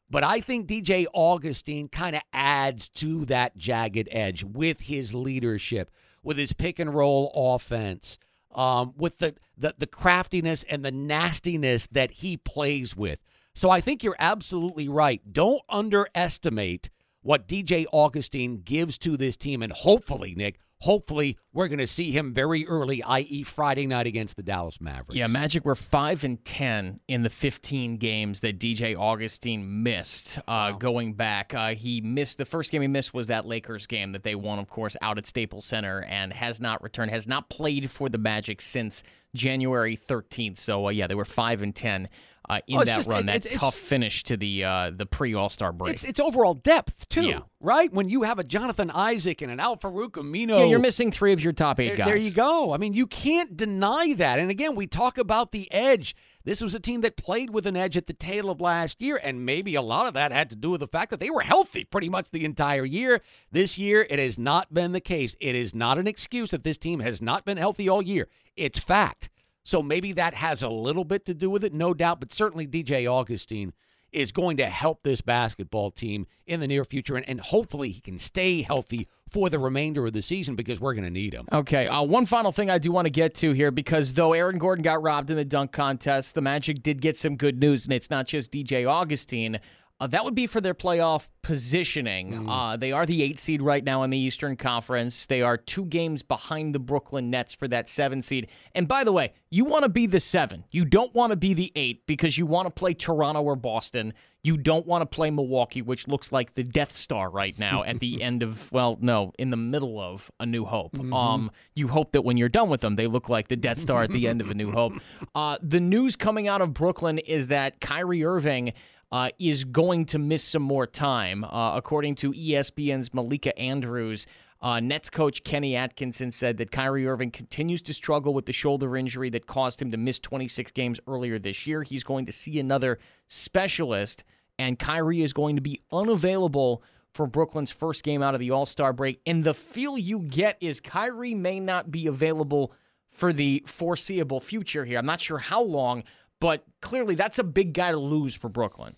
But 0.09 0.23
I 0.23 0.39
think 0.39 0.67
DJ 0.67 1.05
Augustin 1.13 1.89
kind 1.89 2.15
of 2.15 2.21
adds 2.33 2.89
to 2.91 3.25
that 3.25 3.57
jagged 3.57 4.07
edge 4.11 4.43
with 4.43 4.79
his 4.81 5.13
leadership, 5.13 5.91
with 6.23 6.37
his 6.37 6.53
pick 6.53 6.79
and 6.79 6.93
roll 6.93 7.31
offense, 7.35 8.17
um, 8.55 8.93
with 8.97 9.17
the, 9.17 9.35
the 9.57 9.75
the 9.77 9.87
craftiness 9.87 10.63
and 10.69 10.83
the 10.83 10.91
nastiness 10.91 11.87
that 11.91 12.11
he 12.11 12.37
plays 12.37 12.95
with. 12.95 13.19
So 13.53 13.69
I 13.69 13.81
think 13.81 14.03
you're 14.03 14.15
absolutely 14.17 14.87
right. 14.87 15.21
Don't 15.31 15.61
underestimate 15.67 16.89
what 17.27 17.45
DJ 17.45 17.85
Augustin 17.91 18.61
gives 18.61 18.97
to 18.99 19.17
this 19.17 19.35
team, 19.35 19.61
and 19.61 19.73
hopefully, 19.73 20.33
Nick, 20.33 20.61
hopefully 20.79 21.37
we're 21.51 21.67
going 21.67 21.77
to 21.77 21.85
see 21.85 22.09
him 22.09 22.33
very 22.33 22.65
early, 22.67 23.03
i.e., 23.03 23.43
Friday 23.43 23.85
night 23.85 24.07
against 24.07 24.37
the 24.37 24.43
Dallas 24.43 24.79
Mavericks. 24.79 25.13
Yeah, 25.15 25.27
Magic 25.27 25.65
were 25.65 25.75
five 25.75 26.23
and 26.23 26.41
ten 26.45 27.01
in 27.09 27.23
the 27.23 27.29
fifteen 27.29 27.97
games 27.97 28.39
that 28.39 28.59
DJ 28.59 28.97
Augustin 28.97 29.83
missed. 29.83 30.39
Uh, 30.47 30.71
Going 30.71 31.15
back, 31.15 31.53
uh, 31.53 31.75
he 31.75 31.99
missed 31.99 32.37
the 32.37 32.45
first 32.45 32.71
game 32.71 32.81
he 32.81 32.87
missed 32.87 33.13
was 33.13 33.27
that 33.27 33.45
Lakers 33.45 33.87
game 33.87 34.13
that 34.13 34.23
they 34.23 34.35
won, 34.35 34.57
of 34.57 34.69
course, 34.69 34.95
out 35.01 35.17
at 35.17 35.25
Staples 35.25 35.65
Center, 35.65 36.03
and 36.03 36.31
has 36.31 36.61
not 36.61 36.81
returned, 36.81 37.11
has 37.11 37.27
not 37.27 37.49
played 37.49 37.91
for 37.91 38.07
the 38.07 38.17
Magic 38.17 38.61
since 38.61 39.03
January 39.35 39.97
thirteenth. 39.97 40.59
So 40.59 40.87
uh, 40.87 40.91
yeah, 40.91 41.07
they 41.07 41.15
were 41.15 41.25
five 41.25 41.61
and 41.61 41.75
ten 41.75 42.07
uh, 42.49 42.59
in 42.67 42.77
Oh, 42.77 42.83
that 42.83 42.95
just- 42.95 43.09
run. 43.09 43.23
it- 43.23 43.25
that 43.27 43.35
it's- 43.45 43.53
tough 43.55 43.75
finish 43.75 44.23
to 44.23 44.37
the 44.37 44.63
uh, 44.63 44.91
the 44.95 45.05
pre 45.05 45.33
All 45.33 45.49
Star 45.49 45.71
break. 45.73 45.93
It's 45.93 46.03
it's 46.03 46.19
overall 46.19 46.53
depth 46.53 47.09
too, 47.09 47.23
Yeah. 47.27 47.39
right? 47.59 47.91
When 47.91 48.07
you 48.09 48.23
have 48.23 48.39
a 48.39 48.43
Jonathan 48.43 48.89
Isaac 48.91 49.41
and 49.41 49.51
an 49.51 49.59
Al-Farouq 49.59 50.11
Aminu, 50.11 50.49
yeah, 50.59 50.63
you're 50.65 50.79
missing 50.79 51.11
three 51.11 51.33
of 51.33 51.43
your 51.43 51.53
top 51.53 51.79
eight 51.79 51.89
there, 51.89 51.97
guys. 51.97 52.07
there 52.07 52.17
you 52.17 52.31
go. 52.31 52.73
I 52.73 52.77
mean, 52.77 52.93
you 52.93 53.05
can't 53.07 53.57
deny 53.57 54.13
that. 54.13 54.39
And 54.39 54.49
again, 54.49 54.75
we 54.75 54.87
talk 54.87 55.17
about 55.17 55.51
the 55.51 55.71
edge. 55.71 56.15
This 56.45 56.61
was 56.61 56.73
a 56.73 56.79
team 56.79 57.01
that 57.01 57.17
played 57.17 57.49
with 57.49 57.67
an 57.67 57.75
edge 57.75 57.97
at 57.97 58.07
the 58.07 58.13
tail 58.13 58.49
of 58.49 58.61
last 58.61 59.01
year, 59.01 59.19
and 59.21 59.45
maybe 59.45 59.75
a 59.75 59.81
lot 59.81 60.07
of 60.07 60.13
that 60.13 60.31
had 60.31 60.49
to 60.51 60.55
do 60.55 60.69
with 60.69 60.79
the 60.79 60.87
fact 60.87 61.11
that 61.11 61.19
they 61.19 61.29
were 61.29 61.41
healthy 61.41 61.83
pretty 61.83 62.07
much 62.07 62.31
the 62.31 62.45
entire 62.45 62.85
year. 62.85 63.21
This 63.51 63.77
year, 63.77 64.07
it 64.09 64.17
has 64.19 64.39
not 64.39 64.73
been 64.73 64.93
the 64.93 65.01
case. 65.01 65.35
It 65.41 65.55
is 65.55 65.75
not 65.75 65.97
an 65.97 66.07
excuse 66.07 66.51
that 66.51 66.63
this 66.63 66.77
team 66.77 67.01
has 67.01 67.21
not 67.21 67.43
been 67.43 67.57
healthy 67.57 67.89
all 67.89 68.01
year. 68.01 68.29
It's 68.55 68.79
fact. 68.79 69.29
So 69.67 69.83
maybe 69.83 70.13
that 70.13 70.33
has 70.33 70.63
a 70.63 70.69
little 70.69 71.03
bit 71.03 71.25
to 71.25 71.33
do 71.33 71.49
with 71.49 71.65
it, 71.65 71.73
no 71.73 71.93
doubt. 71.93 72.21
But 72.21 72.31
certainly, 72.31 72.65
DJ 72.65 73.05
Augustin 73.05 73.73
is 74.13 74.31
going 74.31 74.55
to 74.55 74.65
help 74.65 75.03
this 75.03 75.19
basketball 75.19 75.91
team 75.91 76.25
in 76.45 76.61
the 76.61 76.67
near 76.67 76.85
future, 76.85 77.17
and, 77.17 77.27
and 77.27 77.41
hopefully 77.41 77.89
he 77.89 77.99
can 77.99 78.17
stay 78.17 78.61
healthy 78.61 79.09
for 79.29 79.49
the 79.49 79.59
remainder 79.59 80.05
of 80.05 80.13
the 80.13 80.21
season 80.21 80.55
because 80.55 80.79
we're 80.79 80.93
going 80.93 81.03
to 81.03 81.09
need 81.09 81.33
him. 81.33 81.49
Okay, 81.51 81.85
uh, 81.85 82.01
one 82.01 82.25
final 82.25 82.53
thing 82.53 82.69
I 82.69 82.77
do 82.77 82.93
want 82.93 83.07
to 83.07 83.09
get 83.09 83.35
to 83.35 83.51
here 83.51 83.69
because 83.69 84.13
though 84.13 84.31
Aaron 84.31 84.57
Gordon 84.57 84.83
got 84.83 85.03
robbed 85.03 85.31
in 85.31 85.35
the 85.35 85.43
dunk 85.43 85.73
contest, 85.73 86.33
the 86.33 86.41
Magic 86.41 86.81
did 86.81 87.01
get 87.01 87.17
some 87.17 87.35
good 87.35 87.59
news, 87.59 87.83
and 87.83 87.93
it's 87.93 88.09
not 88.09 88.25
just 88.25 88.53
DJ 88.53 88.89
Augustin. 88.89 89.59
Uh, 89.99 90.07
that 90.07 90.23
would 90.23 90.35
be 90.35 90.45
for 90.45 90.61
their 90.61 90.75
playoff 90.75 91.27
positioning. 91.41 92.47
Uh, 92.47 92.77
they 92.77 92.91
are 92.91 93.05
the 93.05 93.23
eight 93.23 93.39
seed 93.39 93.61
right 93.61 93.83
now 93.83 94.03
in 94.03 94.09
the 94.09 94.17
Eastern 94.17 94.55
Conference. 94.55 95.25
They 95.25 95.41
are 95.41 95.57
two 95.57 95.85
games 95.85 96.21
behind 96.21 96.75
the 96.75 96.79
Brooklyn 96.79 97.29
Nets 97.31 97.53
for 97.53 97.67
that 97.69 97.89
seven 97.89 98.21
seed. 98.21 98.47
And 98.75 98.87
by 98.87 99.03
the 99.03 99.11
way, 99.11 99.33
you 99.49 99.65
want 99.65 99.83
to 99.83 99.89
be 99.89 100.05
the 100.05 100.19
seven. 100.19 100.63
You 100.71 100.85
don't 100.85 101.13
want 101.15 101.31
to 101.31 101.35
be 101.35 101.53
the 101.53 101.71
eight 101.75 102.05
because 102.05 102.37
you 102.37 102.45
want 102.45 102.67
to 102.67 102.69
play 102.69 102.93
Toronto 102.93 103.41
or 103.41 103.55
Boston. 103.55 104.13
You 104.43 104.55
don't 104.55 104.85
want 104.85 105.01
to 105.01 105.05
play 105.05 105.31
Milwaukee, 105.31 105.81
which 105.81 106.07
looks 106.07 106.31
like 106.31 106.53
the 106.53 106.63
Death 106.63 106.95
Star 106.95 107.29
right 107.29 107.57
now 107.57 107.83
at 107.83 107.99
the 107.99 108.21
end 108.21 108.43
of, 108.43 108.71
well, 108.71 108.97
no, 109.01 109.33
in 109.39 109.49
the 109.49 109.57
middle 109.57 109.99
of 109.99 110.29
A 110.39 110.45
New 110.45 110.63
Hope. 110.63 110.97
Um, 111.13 111.49
you 111.75 111.87
hope 111.87 112.11
that 112.11 112.21
when 112.21 112.37
you're 112.37 112.49
done 112.49 112.69
with 112.69 112.81
them, 112.81 112.95
they 112.95 113.07
look 113.07 113.29
like 113.29 113.47
the 113.47 113.55
Death 113.55 113.79
Star 113.79 114.03
at 114.03 114.11
the 114.11 114.27
end 114.27 114.41
of 114.41 114.51
A 114.51 114.53
New 114.53 114.71
Hope. 114.71 114.93
Uh, 115.35 115.57
the 115.61 115.79
news 115.79 116.15
coming 116.15 116.47
out 116.47 116.61
of 116.61 116.73
Brooklyn 116.73 117.19
is 117.19 117.47
that 117.47 117.79
Kyrie 117.79 118.23
Irving 118.23 118.73
uh, 119.11 119.29
is 119.39 119.63
going 119.63 120.05
to 120.05 120.19
miss 120.19 120.43
some 120.43 120.61
more 120.61 120.87
time. 120.87 121.43
Uh, 121.43 121.75
according 121.75 122.15
to 122.15 122.31
ESPN's 122.33 123.13
Malika 123.13 123.57
Andrews, 123.57 124.27
uh, 124.61 124.79
Nets 124.79 125.09
coach 125.09 125.43
Kenny 125.43 125.75
Atkinson 125.75 126.31
said 126.31 126.57
that 126.57 126.71
Kyrie 126.71 127.07
Irving 127.07 127.31
continues 127.31 127.81
to 127.83 127.93
struggle 127.93 128.33
with 128.33 128.45
the 128.45 128.53
shoulder 128.53 128.97
injury 128.97 129.29
that 129.29 129.45
caused 129.45 129.81
him 129.81 129.91
to 129.91 129.97
miss 129.97 130.19
26 130.19 130.71
games 130.71 130.99
earlier 131.07 131.37
this 131.37 131.67
year. 131.67 131.83
He's 131.83 132.03
going 132.03 132.25
to 132.25 132.31
see 132.31 132.59
another 132.59 132.99
specialist, 133.27 134.23
and 134.57 134.79
Kyrie 134.79 135.21
is 135.21 135.33
going 135.33 135.55
to 135.55 135.61
be 135.61 135.81
unavailable 135.91 136.83
for 137.13 137.27
Brooklyn's 137.27 137.71
first 137.71 138.03
game 138.03 138.21
out 138.21 138.33
of 138.33 138.39
the 138.39 138.51
All 138.51 138.65
Star 138.65 138.93
break. 138.93 139.21
And 139.25 139.43
the 139.43 139.53
feel 139.53 139.97
you 139.97 140.19
get 140.19 140.57
is 140.59 140.79
Kyrie 140.79 141.35
may 141.35 141.59
not 141.59 141.91
be 141.91 142.07
available 142.07 142.73
for 143.09 143.33
the 143.33 143.63
foreseeable 143.65 144.39
future 144.39 144.85
here. 144.85 144.99
I'm 144.99 145.05
not 145.05 145.21
sure 145.21 145.39
how 145.39 145.61
long, 145.61 146.03
but 146.39 146.63
clearly 146.81 147.15
that's 147.15 147.39
a 147.39 147.43
big 147.43 147.73
guy 147.73 147.91
to 147.91 147.97
lose 147.97 148.35
for 148.35 148.49
Brooklyn. 148.49 148.95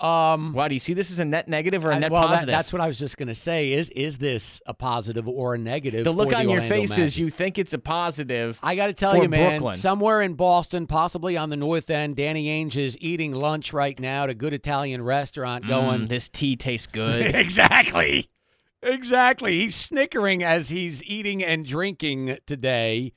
Um, 0.00 0.52
Wow, 0.52 0.68
do 0.68 0.74
you 0.74 0.80
see 0.80 0.94
this 0.94 1.10
as 1.10 1.18
a 1.18 1.24
net 1.24 1.48
negative 1.48 1.84
or 1.84 1.90
a 1.90 1.96
I- 1.96 1.98
net 1.98 2.12
well, 2.12 2.22
that- 2.28 2.34
positive? 2.34 2.52
that's 2.52 2.72
what 2.72 2.80
I 2.80 2.86
was 2.86 3.00
just 3.00 3.16
going 3.16 3.26
to 3.26 3.34
say. 3.34 3.72
Is 3.72 3.90
is 3.90 4.16
this 4.18 4.62
a 4.64 4.72
positive 4.72 5.26
or 5.26 5.54
a 5.54 5.58
negative? 5.58 6.04
the 6.04 6.12
look 6.12 6.28
on 6.32 6.44
the 6.44 6.52
your 6.52 6.62
Orlando 6.62 6.68
face 6.68 6.96
is 6.98 7.18
you 7.18 7.30
think 7.30 7.58
it's 7.58 7.72
a 7.72 7.80
positive. 7.80 8.60
I 8.62 8.76
got 8.76 8.86
to 8.86 8.92
tell 8.92 9.20
you, 9.20 9.28
man. 9.28 9.58
Brooklyn. 9.58 9.76
Somewhere 9.76 10.22
in 10.22 10.34
Boston, 10.34 10.86
possibly 10.86 11.36
on 11.36 11.50
the 11.50 11.56
north 11.56 11.90
end, 11.90 12.14
Danny 12.14 12.46
Ainge 12.46 12.76
is 12.76 12.96
eating 13.00 13.32
lunch 13.32 13.72
right 13.72 13.98
now 13.98 14.22
at 14.22 14.30
a 14.30 14.34
good 14.34 14.52
Italian 14.52 15.02
restaurant. 15.02 15.66
Going 15.66 16.02
Mm, 16.02 16.08
this 16.08 16.28
tea 16.28 16.54
tastes 16.54 16.86
good. 16.92 17.34
exactly, 17.34 18.30
exactly. 18.84 19.58
He's 19.58 19.74
snickering 19.74 20.44
as 20.44 20.68
he's 20.68 21.02
eating 21.02 21.42
and 21.42 21.66
drinking 21.66 22.38
today. 22.46 23.12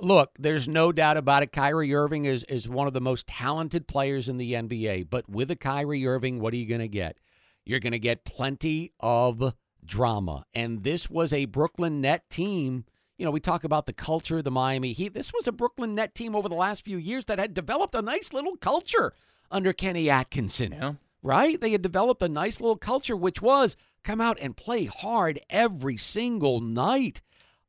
Look, 0.00 0.32
there's 0.38 0.68
no 0.68 0.92
doubt 0.92 1.16
about 1.16 1.42
it. 1.42 1.52
Kyrie 1.52 1.94
Irving 1.94 2.26
is, 2.26 2.44
is 2.44 2.68
one 2.68 2.86
of 2.86 2.92
the 2.92 3.00
most 3.00 3.26
talented 3.26 3.86
players 3.86 4.28
in 4.28 4.36
the 4.36 4.52
NBA. 4.52 5.08
But 5.08 5.28
with 5.28 5.50
a 5.50 5.56
Kyrie 5.56 6.06
Irving, 6.06 6.38
what 6.38 6.52
are 6.52 6.58
you 6.58 6.66
going 6.66 6.80
to 6.80 6.88
get? 6.88 7.16
You're 7.64 7.80
going 7.80 7.92
to 7.92 7.98
get 7.98 8.24
plenty 8.24 8.92
of 9.00 9.54
drama. 9.84 10.44
And 10.54 10.82
this 10.82 11.08
was 11.08 11.32
a 11.32 11.46
Brooklyn 11.46 12.00
Net 12.00 12.28
team. 12.28 12.84
You 13.16 13.24
know, 13.24 13.30
we 13.30 13.40
talk 13.40 13.64
about 13.64 13.86
the 13.86 13.94
culture, 13.94 14.38
of 14.38 14.44
the 14.44 14.50
Miami 14.50 14.92
Heat. 14.92 15.14
This 15.14 15.32
was 15.32 15.48
a 15.48 15.52
Brooklyn 15.52 15.94
Net 15.94 16.14
team 16.14 16.36
over 16.36 16.48
the 16.48 16.54
last 16.54 16.84
few 16.84 16.98
years 16.98 17.24
that 17.26 17.38
had 17.38 17.54
developed 17.54 17.94
a 17.94 18.02
nice 18.02 18.34
little 18.34 18.56
culture 18.56 19.14
under 19.50 19.72
Kenny 19.72 20.10
Atkinson. 20.10 20.72
Yeah. 20.72 20.92
Right? 21.22 21.58
They 21.60 21.72
had 21.72 21.82
developed 21.82 22.22
a 22.22 22.28
nice 22.28 22.60
little 22.60 22.76
culture, 22.76 23.16
which 23.16 23.40
was 23.40 23.76
come 24.04 24.20
out 24.20 24.38
and 24.40 24.56
play 24.56 24.84
hard 24.84 25.40
every 25.48 25.96
single 25.96 26.60
night. 26.60 27.22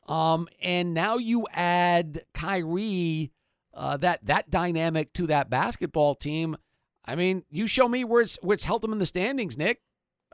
Um, 0.07 0.47
and 0.61 0.93
now 0.93 1.17
you 1.17 1.47
add 1.51 2.23
Kyrie, 2.33 3.31
uh, 3.73 3.97
that 3.97 4.25
that 4.25 4.49
dynamic 4.49 5.13
to 5.13 5.27
that 5.27 5.49
basketball 5.49 6.15
team. 6.15 6.57
I 7.05 7.15
mean, 7.15 7.43
you 7.49 7.67
show 7.67 7.87
me 7.87 8.03
where 8.03 8.21
it's 8.21 8.37
where 8.41 8.55
it's 8.55 8.65
them 8.65 8.91
in 8.91 8.99
the 8.99 9.05
standings, 9.05 9.57
Nick. 9.57 9.81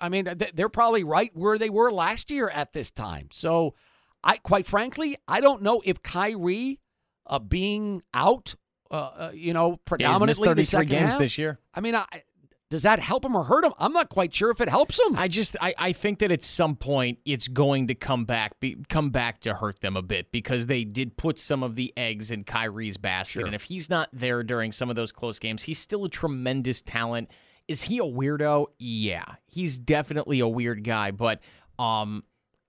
I 0.02 0.10
mean, 0.10 0.28
they're 0.54 0.70
probably 0.70 1.04
right 1.04 1.32
where 1.34 1.58
they 1.58 1.70
were 1.70 1.92
last 1.92 2.32
year 2.32 2.50
at 2.50 2.74
this 2.74 2.90
time. 2.90 3.30
So, 3.32 3.76
I 4.24 4.38
quite 4.38 4.66
frankly, 4.66 5.18
I 5.28 5.40
don't 5.42 5.62
know 5.62 5.82
if 5.86 6.02
Kyrie 6.02 6.80
uh, 7.28 7.40
being 7.40 8.02
out, 8.14 8.56
uh, 8.90 8.96
uh 8.96 9.32
you 9.34 9.54
know, 9.54 9.78
predominantly 9.86 10.48
yeah, 10.48 10.54
the 10.56 10.66
second 10.66 10.90
games 10.90 11.12
half, 11.12 11.20
this 11.20 11.38
year. 11.38 11.60
I 11.74 11.82
mean, 11.82 11.96
I, 11.96 12.06
does 12.74 12.82
that 12.82 13.00
help 13.00 13.24
him 13.24 13.36
or 13.36 13.44
hurt 13.44 13.64
him? 13.64 13.72
I'm 13.78 13.94
not 13.94 14.10
quite 14.10 14.34
sure 14.34 14.50
if 14.50 14.60
it 14.60 14.68
helps 14.68 15.00
him. 15.00 15.16
I 15.16 15.28
just 15.28 15.56
I, 15.62 15.76
I 15.78 15.94
think 15.94 16.18
that 16.20 16.32
at 16.32 16.44
some 16.44 16.76
point 16.76 17.20
it's 17.24 17.48
going 17.48 17.86
to 17.90 17.94
come 17.94 18.26
back 18.26 18.60
be, 18.60 18.78
come 18.90 19.12
back 19.12 19.42
to 19.42 19.54
hurt 19.54 19.80
them 19.82 19.96
a 19.96 20.02
bit 20.02 20.32
because 20.32 20.66
they 20.66 20.84
did 20.84 21.16
put 21.16 21.38
some 21.38 21.62
of 21.62 21.76
the 21.76 21.94
eggs 21.98 22.32
in 22.32 22.44
Kyrie's 22.44 22.98
basket, 22.98 23.42
Sure. 23.42 23.46
and 23.46 23.54
if 23.54 23.62
he's 23.62 23.92
not 23.92 24.10
there 24.12 24.42
during 24.42 24.72
some 24.72 24.90
of 24.90 24.96
those 24.96 25.12
close 25.12 25.38
games, 25.38 25.62
he's 25.62 25.78
still 25.78 26.04
a 26.06 26.10
tremendous 26.10 26.82
talent. 26.82 27.30
Is 27.68 27.84
he 27.84 28.00
a 28.00 28.04
weirdo? 28.04 28.66
Yeah, 28.80 29.24
he's 29.46 29.78
definitely 29.78 30.40
a 30.40 30.48
weird 30.48 30.84
guy, 30.84 31.12
but 31.12 31.42
um, 31.78 32.24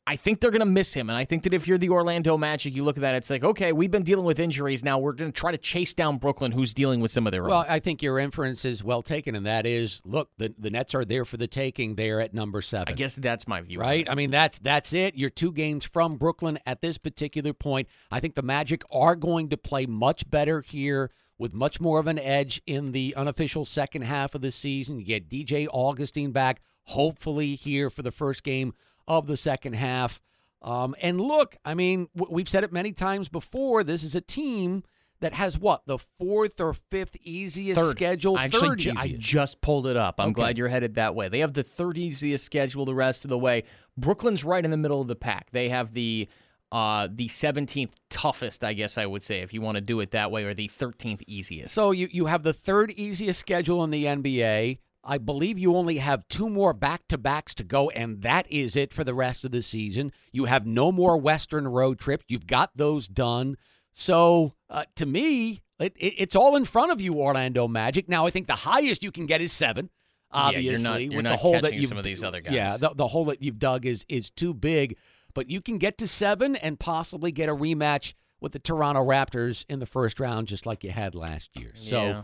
I 0.07 0.17
think 0.17 0.41
they're 0.41 0.51
going 0.51 0.61
to 0.61 0.67
miss 0.67 0.93
him. 0.93 1.09
And 1.09 1.17
I 1.17 1.25
think 1.25 1.45
that 1.45 1.55
if 1.55 1.67
you're 1.67 1.79
the 1.79 1.89
Orlando 1.89 2.37
Magic, 2.37 2.75
you 2.75 2.85
look 2.85 2.99
at 2.99 3.01
that, 3.01 3.15
it's 3.15 3.31
like, 3.31 3.43
okay, 3.43 3.73
we've 3.73 3.91
been 3.91 4.03
dealing 4.03 4.27
with 4.27 4.39
injuries. 4.39 4.85
Now 4.85 4.99
we're 4.99 5.13
going 5.15 5.33
to 5.33 5.41
try 5.41 5.51
to 5.51 5.57
chase 5.57 5.95
down 5.95 6.19
Brooklyn, 6.19 6.53
who's 6.53 6.75
dealing 6.75 7.01
with 7.01 7.11
some 7.11 7.27
of 7.27 7.31
their 7.33 7.43
Well, 7.45 7.61
own. 7.61 7.67
I 7.69 7.81
think 7.81 8.03
your 8.03 8.19
inference 8.19 8.67
is 8.67 8.85
well 8.85 9.01
taken, 9.01 9.35
and 9.35 9.47
that 9.47 9.65
is, 9.65 10.03
look, 10.05 10.29
the, 10.37 10.55
the 10.59 10.69
Nets 10.69 10.95
are 10.95 11.07
there 11.07 11.25
for 11.25 11.39
the 11.39 11.47
taking. 11.47 11.95
They're 11.95 12.21
at 12.21 12.35
number 12.35 12.61
seven. 12.61 12.89
I 12.89 12.93
guess 12.93 13.17
that's 13.17 13.49
my 13.49 13.63
view. 13.63 13.81
right? 13.81 14.07
I 14.11 14.15
mean, 14.15 14.31
that's 14.31 14.59
that's 14.59 14.93
it. 14.93 15.15
You're 15.15 15.31
two 15.31 15.53
games 15.53 15.87
from 15.87 16.17
Brooklyn 16.17 16.59
at 16.67 16.83
this 16.83 16.99
particular 16.99 17.55
point. 17.55 17.89
I 18.11 18.21
think 18.21 18.35
the 18.35 18.43
Magic 18.43 18.83
are 18.93 19.17
going 19.17 19.49
to 19.49 19.57
play 19.57 19.87
much 19.87 20.29
better 20.31 20.61
here 20.61 21.13
with 21.39 21.55
much 21.55 21.81
more 21.81 21.99
of 21.99 22.07
an 22.09 22.19
edge 22.19 22.61
in 22.67 22.93
the 22.93 23.15
unofficial 23.17 23.65
second 23.65 24.03
half 24.03 24.35
of 24.35 24.43
the 24.43 24.51
season. 24.51 24.99
You 24.99 25.05
get 25.07 25.31
DJ 25.31 25.67
Augustin 25.73 26.31
back, 26.31 26.61
hopefully 26.85 27.55
here 27.55 27.89
for 27.91 28.03
the 28.03 28.13
first 28.13 28.45
game 28.45 28.75
of 29.09 29.27
the 29.27 29.37
second 29.37 29.75
half. 29.75 30.21
Um, 30.63 30.95
and 31.01 31.21
look, 31.21 31.57
I 31.65 31.75
mean, 31.75 32.09
w- 32.17 32.35
we've 32.35 32.49
said 32.49 32.65
it 32.65 32.73
many 32.73 32.93
times 32.93 33.29
before. 33.29 33.85
This 33.85 34.03
is 34.03 34.15
a 34.15 34.21
team 34.21 34.83
that 35.21 35.35
has 35.35 35.59
what 35.59 35.83
the 35.87 35.99
fourth 36.19 36.61
or 36.61 36.75
fifth 36.91 37.17
easiest 37.23 37.79
Third. 37.79 37.91
schedule. 37.93 38.37
I 38.37 38.45
Actually, 38.45 38.69
third 38.69 38.79
ju- 38.79 38.93
I 38.97 39.15
just 39.19 39.61
pulled 39.61 39.87
it 39.87 39.97
up. 39.97 40.17
I'm 40.19 40.29
Okay. 40.31 40.35
glad 40.35 40.59
you're 40.59 40.69
headed 40.69 40.95
that 40.95 41.15
way. 41.15 41.29
They 41.29 41.39
have 41.41 41.53
the 41.53 41.63
third 41.63 41.99
easiest 41.99 42.45
schedule 42.45 42.85
the 42.85 42.95
rest 42.95 43.25
of 43.25 43.29
the 43.31 43.39
way. 43.39 43.65
Brooklyn's 43.97 44.43
right 44.43 44.65
in 44.65 44.71
the 44.71 44.77
middle 44.77 45.01
of 45.01 45.07
the 45.09 45.15
pack. 45.17 45.51
They 45.53 45.69
have 45.69 45.93
the 45.95 46.29
uh, 46.73 47.07
the 47.13 47.29
17th 47.29 47.93
toughest, 48.11 48.65
I 48.65 48.73
guess 48.73 48.99
I 48.99 49.07
would 49.07 49.23
say, 49.23 49.43
if 49.43 49.55
you 49.55 49.61
want 49.61 49.77
to 49.77 49.81
do 49.81 50.01
it 50.01 50.11
that 50.11 50.33
way, 50.33 50.43
or 50.43 50.55
the 50.55 50.67
13th 50.67 51.23
easiest. 51.29 51.73
So 51.73 51.93
you, 51.93 52.09
you 52.11 52.27
have 52.27 52.43
the 52.43 52.53
third 52.53 52.91
easiest 52.91 53.39
schedule 53.39 53.85
in 53.85 53.91
the 53.91 54.07
NBA. 54.07 54.79
I 55.07 55.19
believe 55.19 55.59
you 55.59 55.77
only 55.77 55.99
have 55.99 56.27
two 56.29 56.49
more 56.49 56.73
back 56.73 57.03
to 57.09 57.19
backs 57.19 57.55
to 57.57 57.65
go, 57.65 57.91
and 57.91 58.23
that 58.23 58.51
is 58.51 58.75
it 58.75 58.93
for 58.93 59.05
the 59.05 59.15
rest 59.15 59.45
of 59.45 59.51
the 59.51 59.63
season. 59.63 60.13
You 60.33 60.47
have 60.47 60.67
no 60.67 60.91
more 60.91 61.17
Western 61.19 61.69
road 61.69 61.99
trips. 61.99 62.25
You've 62.29 62.47
got 62.47 62.71
those 62.77 63.07
done. 63.07 63.57
So 63.93 64.55
uh, 64.71 64.85
to 64.97 65.07
me, 65.07 65.63
it, 65.79 65.95
it, 65.97 66.15
it's 66.19 66.35
all 66.37 66.57
in 66.57 66.65
front 66.65 66.91
of 66.93 67.01
you, 67.01 67.15
Orlando 67.15 67.69
Magic. 67.69 68.09
Now, 68.09 68.27
I 68.27 68.31
think 68.31 68.47
the 68.47 68.55
highest 68.55 69.03
you 69.03 69.13
can 69.13 69.27
get 69.27 69.41
is 69.41 69.53
seven. 69.53 69.91
Yeah, 70.33 70.41
Obviously, 70.41 70.65
you're 70.71 70.79
not- 70.81 71.01
you're 71.03 71.17
with 71.17 71.25
the 71.27 71.37
hole 71.37 71.61
that 71.61 71.75
you've 71.75 71.87
some 71.87 71.99
of 71.99 72.05
these 72.05 72.25
other 72.25 72.41
Yeah, 72.49 72.77
the, 72.77 72.91
the 72.95 73.07
hole 73.09 73.27
that 73.27 73.43
you've 73.43 73.59
dug 73.59 73.87
is 73.87 74.05
is 74.09 74.31
too 74.31 74.53
big. 74.55 74.97
But 75.35 75.51
you 75.51 75.61
can 75.61 75.79
get 75.79 75.99
to 75.99 76.09
seven 76.09 76.57
and 76.57 76.79
possibly 76.79 77.31
get 77.33 77.49
a 77.49 77.55
rematch 77.55 78.15
with 78.41 78.53
the 78.53 78.59
Toronto 78.59 79.03
Raptors 79.05 79.65
in 79.69 79.81
the 79.81 79.87
first 79.87 80.19
round, 80.21 80.49
just 80.49 80.65
like 80.67 80.83
you 80.85 80.91
had 80.91 81.15
last 81.15 81.51
year. 81.59 81.73
So. 81.77 82.05
Yeah. 82.07 82.23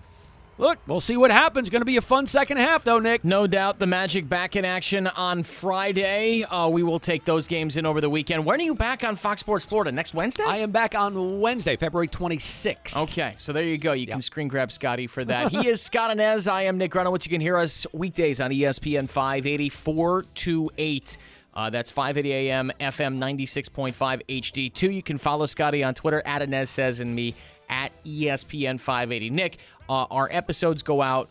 Look, 0.61 0.79
we'll 0.87 1.01
see 1.01 1.17
what 1.17 1.31
happens. 1.31 1.71
Going 1.71 1.81
to 1.81 1.87
be 1.87 1.97
a 1.97 2.03
fun 2.03 2.27
second 2.27 2.59
half, 2.59 2.85
though, 2.85 2.99
Nick. 2.99 3.25
No 3.25 3.47
doubt 3.47 3.79
the 3.79 3.87
Magic 3.87 4.29
back 4.29 4.57
in 4.57 4.67
action 4.67 5.07
on 5.07 5.43
Friday. 5.43 6.45
Uh, 6.45 6.69
we 6.69 6.83
will 6.83 7.01
take 7.01 7.25
those 7.25 7.47
games 7.47 7.79
in 7.79 7.87
over 7.87 8.03
the 8.03 8.11
weekend. 8.11 8.45
When 8.45 8.61
are 8.61 8.63
you 8.63 8.75
back 8.75 9.03
on 9.03 9.17
Fox 9.17 9.41
Sports 9.41 9.65
Florida? 9.65 9.91
Next 9.91 10.13
Wednesday? 10.13 10.45
I 10.47 10.59
am 10.59 10.71
back 10.71 10.95
on 10.95 11.41
Wednesday, 11.41 11.77
February 11.77 12.09
26th. 12.09 12.95
Okay, 12.95 13.35
so 13.39 13.55
there 13.55 13.63
you 13.63 13.79
go. 13.79 13.93
You 13.93 14.07
can 14.07 14.21
screen 14.21 14.49
grab 14.49 14.71
Scotty 14.71 15.07
for 15.07 15.25
that. 15.25 15.51
he 15.51 15.67
is 15.67 15.81
Scott 15.81 16.15
Anez. 16.15 16.47
I 16.47 16.65
am 16.65 16.77
Nick 16.77 16.93
Grunowitz. 16.93 17.25
You 17.25 17.31
can 17.31 17.41
hear 17.41 17.57
us 17.57 17.87
weekdays 17.95 18.39
on 18.39 18.51
ESPN 18.51 19.09
580 19.09 19.71
4 19.71 20.23
to 20.35 20.71
8. 20.77 21.17
Uh, 21.55 21.71
that's 21.71 21.91
580 21.91 22.51
AM, 22.51 22.71
FM 22.81 23.17
96.5 23.17 23.95
HD2. 24.29 24.95
You 24.95 25.03
can 25.03 25.17
follow 25.17 25.47
Scotty 25.47 25.83
on 25.83 25.95
Twitter 25.95 26.23
at 26.27 26.43
Anez 26.43 26.69
Says 26.69 27.01
and 27.01 27.15
me 27.15 27.35
at 27.71 27.93
ESPN 28.05 28.79
580. 28.79 29.31
Nick, 29.31 29.59
uh, 29.91 30.07
our 30.11 30.29
episodes 30.31 30.85
go 30.85 31.03
out 31.03 31.29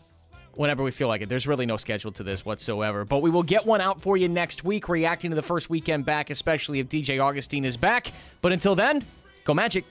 whenever 0.54 0.84
we 0.84 0.90
feel 0.90 1.08
like 1.08 1.22
it. 1.22 1.28
There's 1.30 1.46
really 1.46 1.64
no 1.64 1.78
schedule 1.78 2.12
to 2.12 2.22
this 2.22 2.44
whatsoever. 2.44 3.06
But 3.06 3.22
we 3.22 3.30
will 3.30 3.42
get 3.42 3.64
one 3.64 3.80
out 3.80 4.00
for 4.02 4.18
you 4.18 4.28
next 4.28 4.64
week, 4.64 4.88
reacting 4.88 5.30
to 5.30 5.34
the 5.34 5.42
first 5.42 5.70
weekend 5.70 6.04
back, 6.04 6.28
especially 6.28 6.78
if 6.78 6.88
DJ 6.88 7.18
Augustin 7.20 7.64
is 7.64 7.78
back. 7.78 8.12
But 8.42 8.52
until 8.52 8.74
then, 8.74 9.02
go 9.44 9.54
Magic. 9.54 9.86